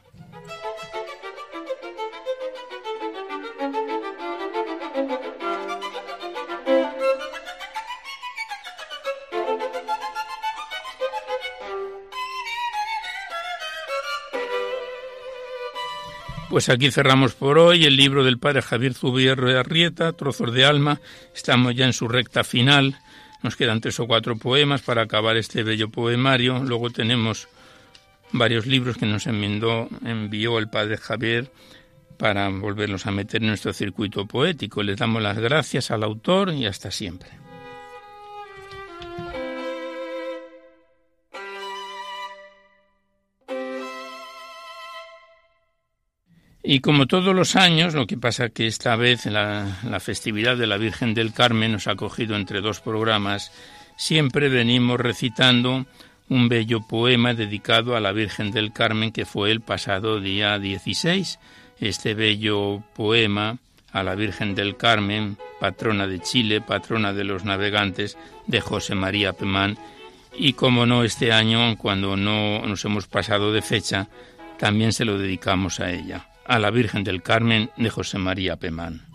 Pues 16.51 16.69
aquí 16.69 16.93
cerramos 16.93 17.35
por 17.35 17.59
hoy 17.59 17.85
el 17.85 17.97
libro 17.97 18.23
del 18.23 18.39
padre 18.39 18.63
Javier 18.63 18.95
Zubierro 18.95 19.49
de 19.49 19.59
Arrieta, 19.59 20.13
Trozos 20.13 20.53
de 20.53 20.65
Alma. 20.65 21.01
Estamos 21.35 21.75
ya 21.75 21.85
en 21.85 21.93
su 21.93 22.07
recta 22.07 22.45
final 22.45 22.97
nos 23.45 23.57
quedan 23.57 23.83
tres 23.83 24.01
o 24.01 24.07
cuatro 24.07 24.37
poemas 24.37 24.81
para 24.81 25.03
acabar 25.03 25.37
este 25.37 25.63
bello 25.63 25.91
poemario. 25.91 26.65
Luego 26.65 26.89
tenemos 26.89 27.47
varios 28.33 28.67
libros 28.67 28.97
que 28.97 29.05
nos 29.05 29.27
envió, 29.27 30.59
el 30.59 30.69
padre 30.69 30.97
Javier 30.97 31.53
para 32.17 32.49
volverlos 32.49 33.07
a 33.07 33.11
meter 33.11 33.43
en 33.43 33.49
nuestro 33.49 33.75
circuito 33.75 34.25
poético. 34.27 34.83
Les 34.83 34.97
damos 34.97 35.23
las 35.23 35.39
gracias 35.39 35.91
al 35.91 36.05
autor 36.05 36.55
y 36.55 36.65
hasta 36.65 36.91
siempre. 36.91 37.44
Y 46.67 46.81
como 46.81 47.07
todos 47.07 47.35
los 47.35 47.57
años, 47.57 47.93
lo 47.93 48.07
que 48.07 48.17
pasa 48.17 48.49
que 48.49 48.67
esta 48.67 48.97
vez 48.97 49.27
la, 49.27 49.81
la 49.83 50.01
festividad 50.01 50.57
de 50.57 50.67
la 50.67 50.79
Virgen 50.79 51.13
del 51.13 51.35
Carmen 51.35 51.73
nos 51.73 51.89
ha 51.89 51.95
cogido 51.95 52.37
entre 52.37 52.63
dos 52.63 52.81
programas, 52.81 53.53
siempre 53.97 54.49
venimos 54.49 54.99
recitando 54.99 55.85
un 56.31 56.49
bello 56.49 56.81
poema 56.81 57.35
dedicado 57.35 57.97
a 57.97 58.01
la 58.01 58.13
Virgen 58.13 58.51
del 58.51 58.73
Carmen 58.73 59.13
que 59.13 59.27
fue 59.27 59.51
el 59.51 59.61
pasado 59.61 60.23
día 60.23 60.59
16. 60.59 61.39
Este 61.81 62.15
bello 62.15 62.83
poema 62.97 63.59
a 63.93 64.03
la 64.03 64.15
Virgen 64.15 64.55
del 64.55 64.79
Carmen, 64.79 65.37
patrona 65.61 66.07
de 66.07 66.21
Chile, 66.21 66.63
patrona 66.63 67.13
de 67.13 67.25
los 67.25 67.45
navegantes, 67.45 68.17
de 68.47 68.63
José 68.63 68.95
María 68.95 69.35
Pemán. 69.35 69.77
Y 70.35 70.55
como 70.55 70.87
no, 70.87 71.05
este 71.05 71.31
año, 71.31 71.77
cuando 71.77 72.17
no 72.17 72.67
nos 72.67 72.83
hemos 72.87 73.07
pasado 73.07 73.53
de 73.53 73.61
fecha, 73.61 74.09
también 74.59 74.95
se 74.95 75.05
lo 75.05 75.19
dedicamos 75.19 75.79
a 75.81 75.91
ella 75.91 76.27
a 76.47 76.59
la 76.59 76.71
Virgen 76.71 77.05
del 77.05 77.23
Carmen 77.23 77.71
de 77.77 77.91
José 77.91 78.19
María 78.19 78.57
Pemán. 78.57 79.07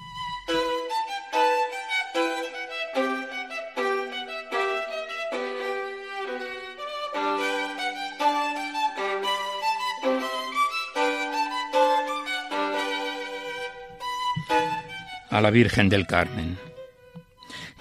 A 15.30 15.42
la 15.42 15.52
Virgen 15.52 15.90
del 15.90 16.08
Carmen. 16.08 16.58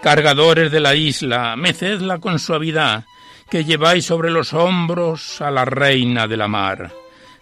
Cargadores 0.03 0.70
de 0.70 0.80
la 0.80 0.94
isla, 0.94 1.57
mecedla 1.57 2.18
con 2.18 2.38
suavidad, 2.38 3.05
que 3.51 3.64
lleváis 3.64 4.05
sobre 4.05 4.30
los 4.30 4.53
hombros 4.53 5.40
a 5.40 5.51
la 5.51 5.64
reina 5.64 6.28
de 6.28 6.36
la 6.36 6.46
mar. 6.46 6.92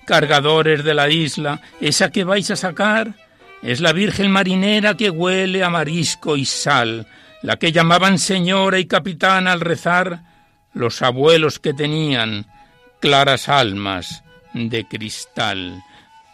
Cargadores 0.07 0.85
de 0.85 0.95
la 0.95 1.11
isla, 1.11 1.61
esa 1.81 2.11
que 2.11 2.25
vais 2.25 2.51
a 2.51 2.57
sacar, 2.57 3.15
es 3.63 3.81
la 3.81 3.93
Virgen 3.93 4.31
marinera 4.31 4.97
que 4.97 5.11
huele 5.11 5.65
a 5.65 5.71
marisco 5.71 6.37
y 6.37 6.45
sal, 6.45 7.09
la 7.43 7.59
que 7.59 7.73
llamaban 7.73 8.19
señora 8.19 8.79
y 8.79 8.87
capitana 8.87 9.53
al 9.53 9.61
rezar 9.61 10.23
los 10.73 11.03
abuelos 11.03 11.59
que 11.59 11.75
tenían 11.75 12.47
claras 13.01 13.49
almas 13.49 14.23
de 14.53 14.87
cristal. 14.87 15.83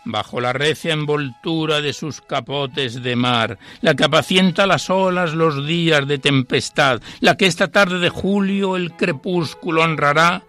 Bajo 0.05 0.41
la 0.41 0.53
recia 0.53 0.93
envoltura 0.93 1.81
de 1.81 1.93
sus 1.93 2.20
capotes 2.20 3.03
de 3.03 3.14
mar, 3.14 3.59
la 3.83 3.95
que 3.95 4.05
apacienta 4.05 4.66
las 4.66 4.91
olas 4.91 5.33
los 5.33 5.64
días 5.64 6.09
de 6.09 6.18
tempestad, 6.18 7.01
la 7.20 7.37
que 7.37 7.47
esta 7.47 7.68
tarde 7.68 8.01
de 8.01 8.09
julio 8.09 8.77
el 8.77 8.93
crepúsculo 8.93 9.83
honrará, 9.83 10.43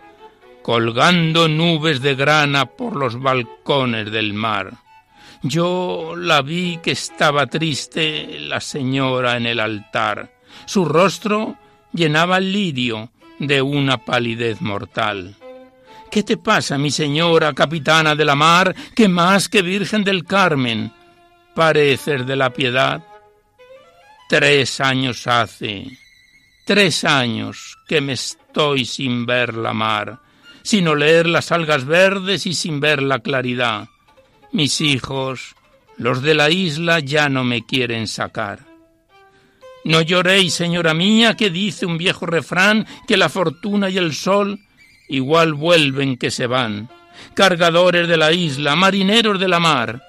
colgando 0.64 1.48
nubes 1.48 2.02
de 2.02 2.16
grana 2.16 2.66
por 2.66 2.96
los 2.96 3.22
balcones 3.22 4.12
del 4.12 4.34
mar. 4.34 4.74
Yo 5.44 6.16
la 6.18 6.42
vi 6.42 6.80
que 6.82 6.92
estaba 6.92 7.48
triste 7.48 8.40
la 8.40 8.62
señora 8.62 9.36
en 9.36 9.46
el 9.46 9.60
altar. 9.60 10.34
Su 10.66 10.86
rostro 10.86 11.58
llenaba 11.92 12.38
el 12.38 12.52
lirio 12.52 13.12
de 13.40 13.62
una 13.62 13.98
palidez 13.98 14.62
mortal. 14.62 15.36
¿Qué 16.10 16.24
te 16.24 16.38
pasa, 16.38 16.78
mi 16.78 16.92
señora, 16.92 17.54
capitana 17.54 18.16
de 18.16 18.24
la 18.24 18.36
mar, 18.36 18.74
que 18.96 19.08
más 19.08 19.50
que 19.50 19.62
Virgen 19.62 20.04
del 20.04 20.24
Carmen 20.24 20.94
pareces 21.54 22.26
de 22.26 22.36
la 22.36 22.52
piedad? 22.52 23.04
Tres 24.30 24.80
años 24.80 25.28
hace, 25.28 25.98
tres 26.66 27.04
años 27.04 27.78
que 27.88 28.00
me 28.00 28.14
estoy 28.14 28.86
sin 28.86 29.26
ver 29.26 29.56
la 29.56 29.74
mar, 29.74 30.20
sin 30.64 30.88
oler 30.88 31.28
las 31.28 31.52
algas 31.52 31.86
verdes 31.86 32.48
y 32.48 32.54
sin 32.54 32.80
ver 32.80 33.02
la 33.04 33.20
claridad. 33.20 33.90
Mis 34.52 34.82
hijos, 34.82 35.56
los 35.98 36.22
de 36.22 36.34
la 36.34 36.50
isla, 36.50 37.00
ya 37.00 37.30
no 37.30 37.44
me 37.44 37.66
quieren 37.66 38.08
sacar. 38.08 38.74
No 39.84 40.02
lloréis, 40.02 40.54
señora 40.54 40.94
mía, 40.94 41.36
que 41.36 41.50
dice 41.50 41.86
un 41.86 41.98
viejo 41.98 42.26
refrán 42.26 42.88
que 43.08 43.18
la 43.18 43.30
fortuna 43.30 43.90
y 43.90 43.98
el 43.98 44.14
sol 44.14 44.60
igual 45.10 45.54
vuelven 45.54 46.18
que 46.18 46.32
se 46.32 46.48
van, 46.48 46.90
cargadores 47.34 48.08
de 48.08 48.18
la 48.18 48.32
isla, 48.32 48.76
marineros 48.76 49.40
de 49.40 49.48
la 49.50 49.60
mar. 49.60 50.02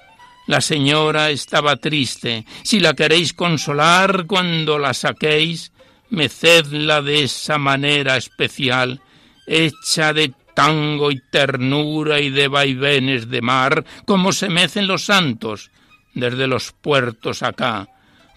La 0.47 0.61
señora 0.61 1.31
estaba 1.31 1.77
triste. 1.77 2.45
Si 2.63 2.79
la 2.79 2.95
queréis 2.95 3.33
consolar 3.33 4.27
cuando 4.27 4.79
la 4.79 4.95
saquéis, 4.95 5.73
mecedla 6.11 7.03
de 7.03 7.25
esa 7.25 7.59
manera 7.59 8.17
especial, 8.17 9.01
hecha 9.47 10.13
de 10.13 10.33
tango 10.55 11.11
y 11.11 11.21
ternura 11.31 12.21
y 12.21 12.31
de 12.31 12.49
vaivenes 12.49 13.29
de 13.29 13.43
mar, 13.43 13.85
como 14.07 14.33
se 14.33 14.49
mecen 14.49 14.87
los 14.87 15.05
santos 15.05 15.71
desde 16.15 16.47
los 16.47 16.73
puertos 16.73 17.43
acá, 17.43 17.89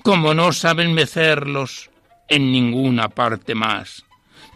como 0.04 0.34
no 0.34 0.52
saben 0.52 0.94
mecerlos 0.94 1.90
en 2.28 2.52
ninguna 2.52 3.10
parte 3.10 3.56
más. 3.56 4.04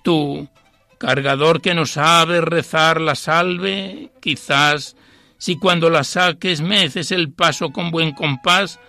Tú, 0.03 0.49
cargador 0.97 1.61
que 1.61 1.73
no 1.73 1.85
sabe 1.85 2.41
rezar 2.41 2.99
la 2.99 3.15
salve, 3.15 4.11
quizás 4.19 4.95
si 5.37 5.57
cuando 5.57 5.89
la 5.89 6.03
saques 6.03 6.61
meces 6.61 7.11
el 7.11 7.31
paso 7.31 7.71
con 7.71 7.91
buen 7.91 8.11
compás, 8.11 8.79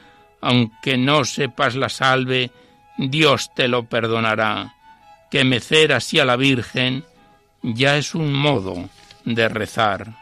aunque 0.40 0.98
no 0.98 1.24
sepas 1.24 1.76
la 1.76 1.88
salve, 1.88 2.50
Dios 2.98 3.54
te 3.54 3.68
lo 3.68 3.84
perdonará, 3.84 4.74
que 5.30 5.44
mecer 5.44 5.92
así 5.92 6.18
a 6.18 6.24
la 6.24 6.36
Virgen 6.36 7.04
ya 7.62 7.96
es 7.96 8.14
un 8.14 8.32
modo 8.32 8.88
de 9.24 9.48
rezar. 9.48 10.14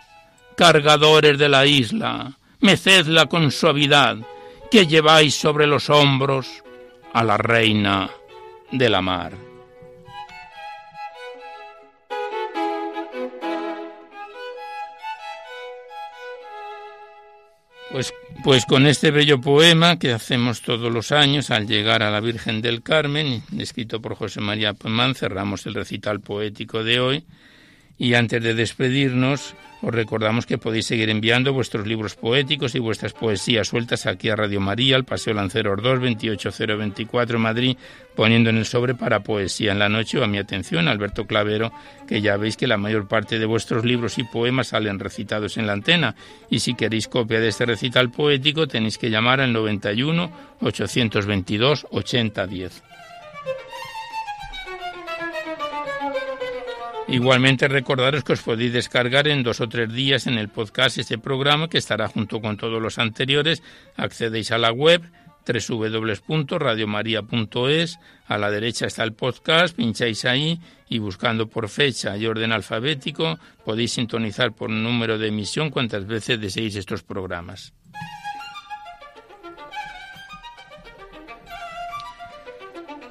Cargadores 0.56 1.38
de 1.38 1.48
la 1.48 1.66
isla, 1.66 2.32
mecedla 2.60 3.26
con 3.26 3.50
suavidad, 3.50 4.16
que 4.70 4.86
lleváis 4.86 5.34
sobre 5.34 5.66
los 5.66 5.90
hombros 5.90 6.62
a 7.12 7.24
la 7.24 7.36
reina 7.36 8.10
de 8.70 8.88
la 8.88 9.00
mar. 9.00 9.49
Pues, 17.90 18.14
pues 18.44 18.66
con 18.66 18.86
este 18.86 19.10
bello 19.10 19.40
poema 19.40 19.98
que 19.98 20.12
hacemos 20.12 20.62
todos 20.62 20.92
los 20.92 21.10
años 21.10 21.50
al 21.50 21.66
llegar 21.66 22.04
a 22.04 22.10
la 22.12 22.20
Virgen 22.20 22.62
del 22.62 22.82
Carmen, 22.82 23.42
escrito 23.58 24.00
por 24.00 24.14
José 24.14 24.40
María 24.40 24.74
Pomán, 24.74 25.16
cerramos 25.16 25.66
el 25.66 25.74
recital 25.74 26.20
poético 26.20 26.84
de 26.84 27.00
hoy. 27.00 27.24
Y 28.00 28.14
antes 28.14 28.42
de 28.42 28.54
despedirnos, 28.54 29.54
os 29.82 29.94
recordamos 29.94 30.46
que 30.46 30.56
podéis 30.56 30.86
seguir 30.86 31.10
enviando 31.10 31.52
vuestros 31.52 31.86
libros 31.86 32.16
poéticos 32.16 32.74
y 32.74 32.78
vuestras 32.78 33.12
poesías 33.12 33.68
sueltas 33.68 34.06
aquí 34.06 34.30
a 34.30 34.36
Radio 34.36 34.58
María, 34.58 34.96
al 34.96 35.04
Paseo 35.04 35.34
Lanceros 35.34 35.82
2, 35.82 36.00
28024 36.00 37.38
Madrid, 37.38 37.76
poniendo 38.16 38.48
en 38.48 38.56
el 38.56 38.64
sobre 38.64 38.94
para 38.94 39.22
poesía 39.22 39.72
en 39.72 39.78
la 39.78 39.90
noche 39.90 40.18
o 40.18 40.24
a 40.24 40.28
mi 40.28 40.38
atención, 40.38 40.88
Alberto 40.88 41.26
Clavero, 41.26 41.74
que 42.08 42.22
ya 42.22 42.38
veis 42.38 42.56
que 42.56 42.66
la 42.66 42.78
mayor 42.78 43.06
parte 43.06 43.38
de 43.38 43.44
vuestros 43.44 43.84
libros 43.84 44.16
y 44.16 44.24
poemas 44.24 44.68
salen 44.68 44.98
recitados 44.98 45.58
en 45.58 45.66
la 45.66 45.74
antena. 45.74 46.14
Y 46.48 46.60
si 46.60 46.72
queréis 46.72 47.06
copia 47.06 47.38
de 47.38 47.48
este 47.48 47.66
recital 47.66 48.10
poético, 48.10 48.66
tenéis 48.66 48.96
que 48.96 49.10
llamar 49.10 49.42
al 49.42 49.52
91 49.52 50.32
822 50.62 51.86
8010. 51.90 52.89
Igualmente 57.08 57.68
recordaros 57.68 58.22
que 58.22 58.34
os 58.34 58.42
podéis 58.42 58.72
descargar 58.72 59.26
en 59.26 59.42
dos 59.42 59.60
o 59.60 59.68
tres 59.68 59.92
días 59.92 60.26
en 60.26 60.38
el 60.38 60.48
podcast 60.48 60.98
este 60.98 61.18
programa 61.18 61.68
que 61.68 61.78
estará 61.78 62.08
junto 62.08 62.40
con 62.40 62.56
todos 62.56 62.80
los 62.80 62.98
anteriores. 62.98 63.62
Accedéis 63.96 64.52
a 64.52 64.58
la 64.58 64.70
web 64.70 65.02
www.radiomaria.es, 65.46 67.98
a 68.26 68.38
la 68.38 68.50
derecha 68.50 68.86
está 68.86 69.02
el 69.02 69.14
podcast, 69.14 69.74
pincháis 69.74 70.24
ahí 70.24 70.60
y 70.88 70.98
buscando 70.98 71.48
por 71.48 71.68
fecha 71.68 72.16
y 72.16 72.26
orden 72.26 72.52
alfabético 72.52 73.38
podéis 73.64 73.92
sintonizar 73.92 74.52
por 74.52 74.70
número 74.70 75.18
de 75.18 75.28
emisión 75.28 75.70
cuantas 75.70 76.06
veces 76.06 76.40
deseéis 76.40 76.76
estos 76.76 77.02
programas. 77.02 77.72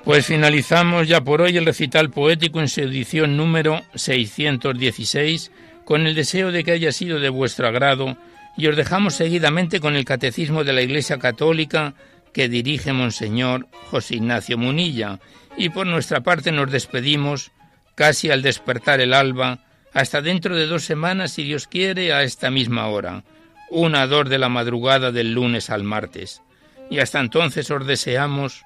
Pues 0.09 0.25
finalizamos 0.25 1.07
ya 1.07 1.21
por 1.21 1.39
hoy 1.39 1.55
el 1.55 1.67
recital 1.67 2.09
poético 2.09 2.59
en 2.59 2.67
su 2.67 2.81
edición 2.81 3.37
número 3.37 3.83
616 3.93 5.51
con 5.85 6.07
el 6.07 6.15
deseo 6.15 6.51
de 6.51 6.63
que 6.63 6.71
haya 6.71 6.91
sido 6.91 7.19
de 7.19 7.29
vuestro 7.29 7.67
agrado 7.67 8.17
y 8.57 8.65
os 8.65 8.75
dejamos 8.75 9.13
seguidamente 9.13 9.79
con 9.79 9.95
el 9.95 10.05
Catecismo 10.05 10.63
de 10.63 10.73
la 10.73 10.81
Iglesia 10.81 11.19
Católica 11.19 11.93
que 12.33 12.49
dirige 12.49 12.91
Monseñor 12.91 13.67
José 13.91 14.15
Ignacio 14.15 14.57
Munilla 14.57 15.19
y 15.55 15.69
por 15.69 15.85
nuestra 15.85 16.21
parte 16.21 16.51
nos 16.51 16.71
despedimos 16.71 17.51
casi 17.93 18.31
al 18.31 18.41
despertar 18.41 19.01
el 19.01 19.13
alba 19.13 19.59
hasta 19.93 20.23
dentro 20.23 20.55
de 20.55 20.65
dos 20.65 20.85
semanas 20.85 21.33
si 21.33 21.43
Dios 21.43 21.67
quiere 21.67 22.13
a 22.13 22.23
esta 22.23 22.49
misma 22.49 22.87
hora, 22.87 23.25
una 23.69 24.07
dor 24.07 24.27
de 24.27 24.39
la 24.39 24.49
madrugada 24.49 25.11
del 25.11 25.33
lunes 25.33 25.69
al 25.69 25.83
martes. 25.83 26.41
Y 26.89 26.97
hasta 26.97 27.19
entonces 27.19 27.69
os 27.69 27.85
deseamos 27.85 28.65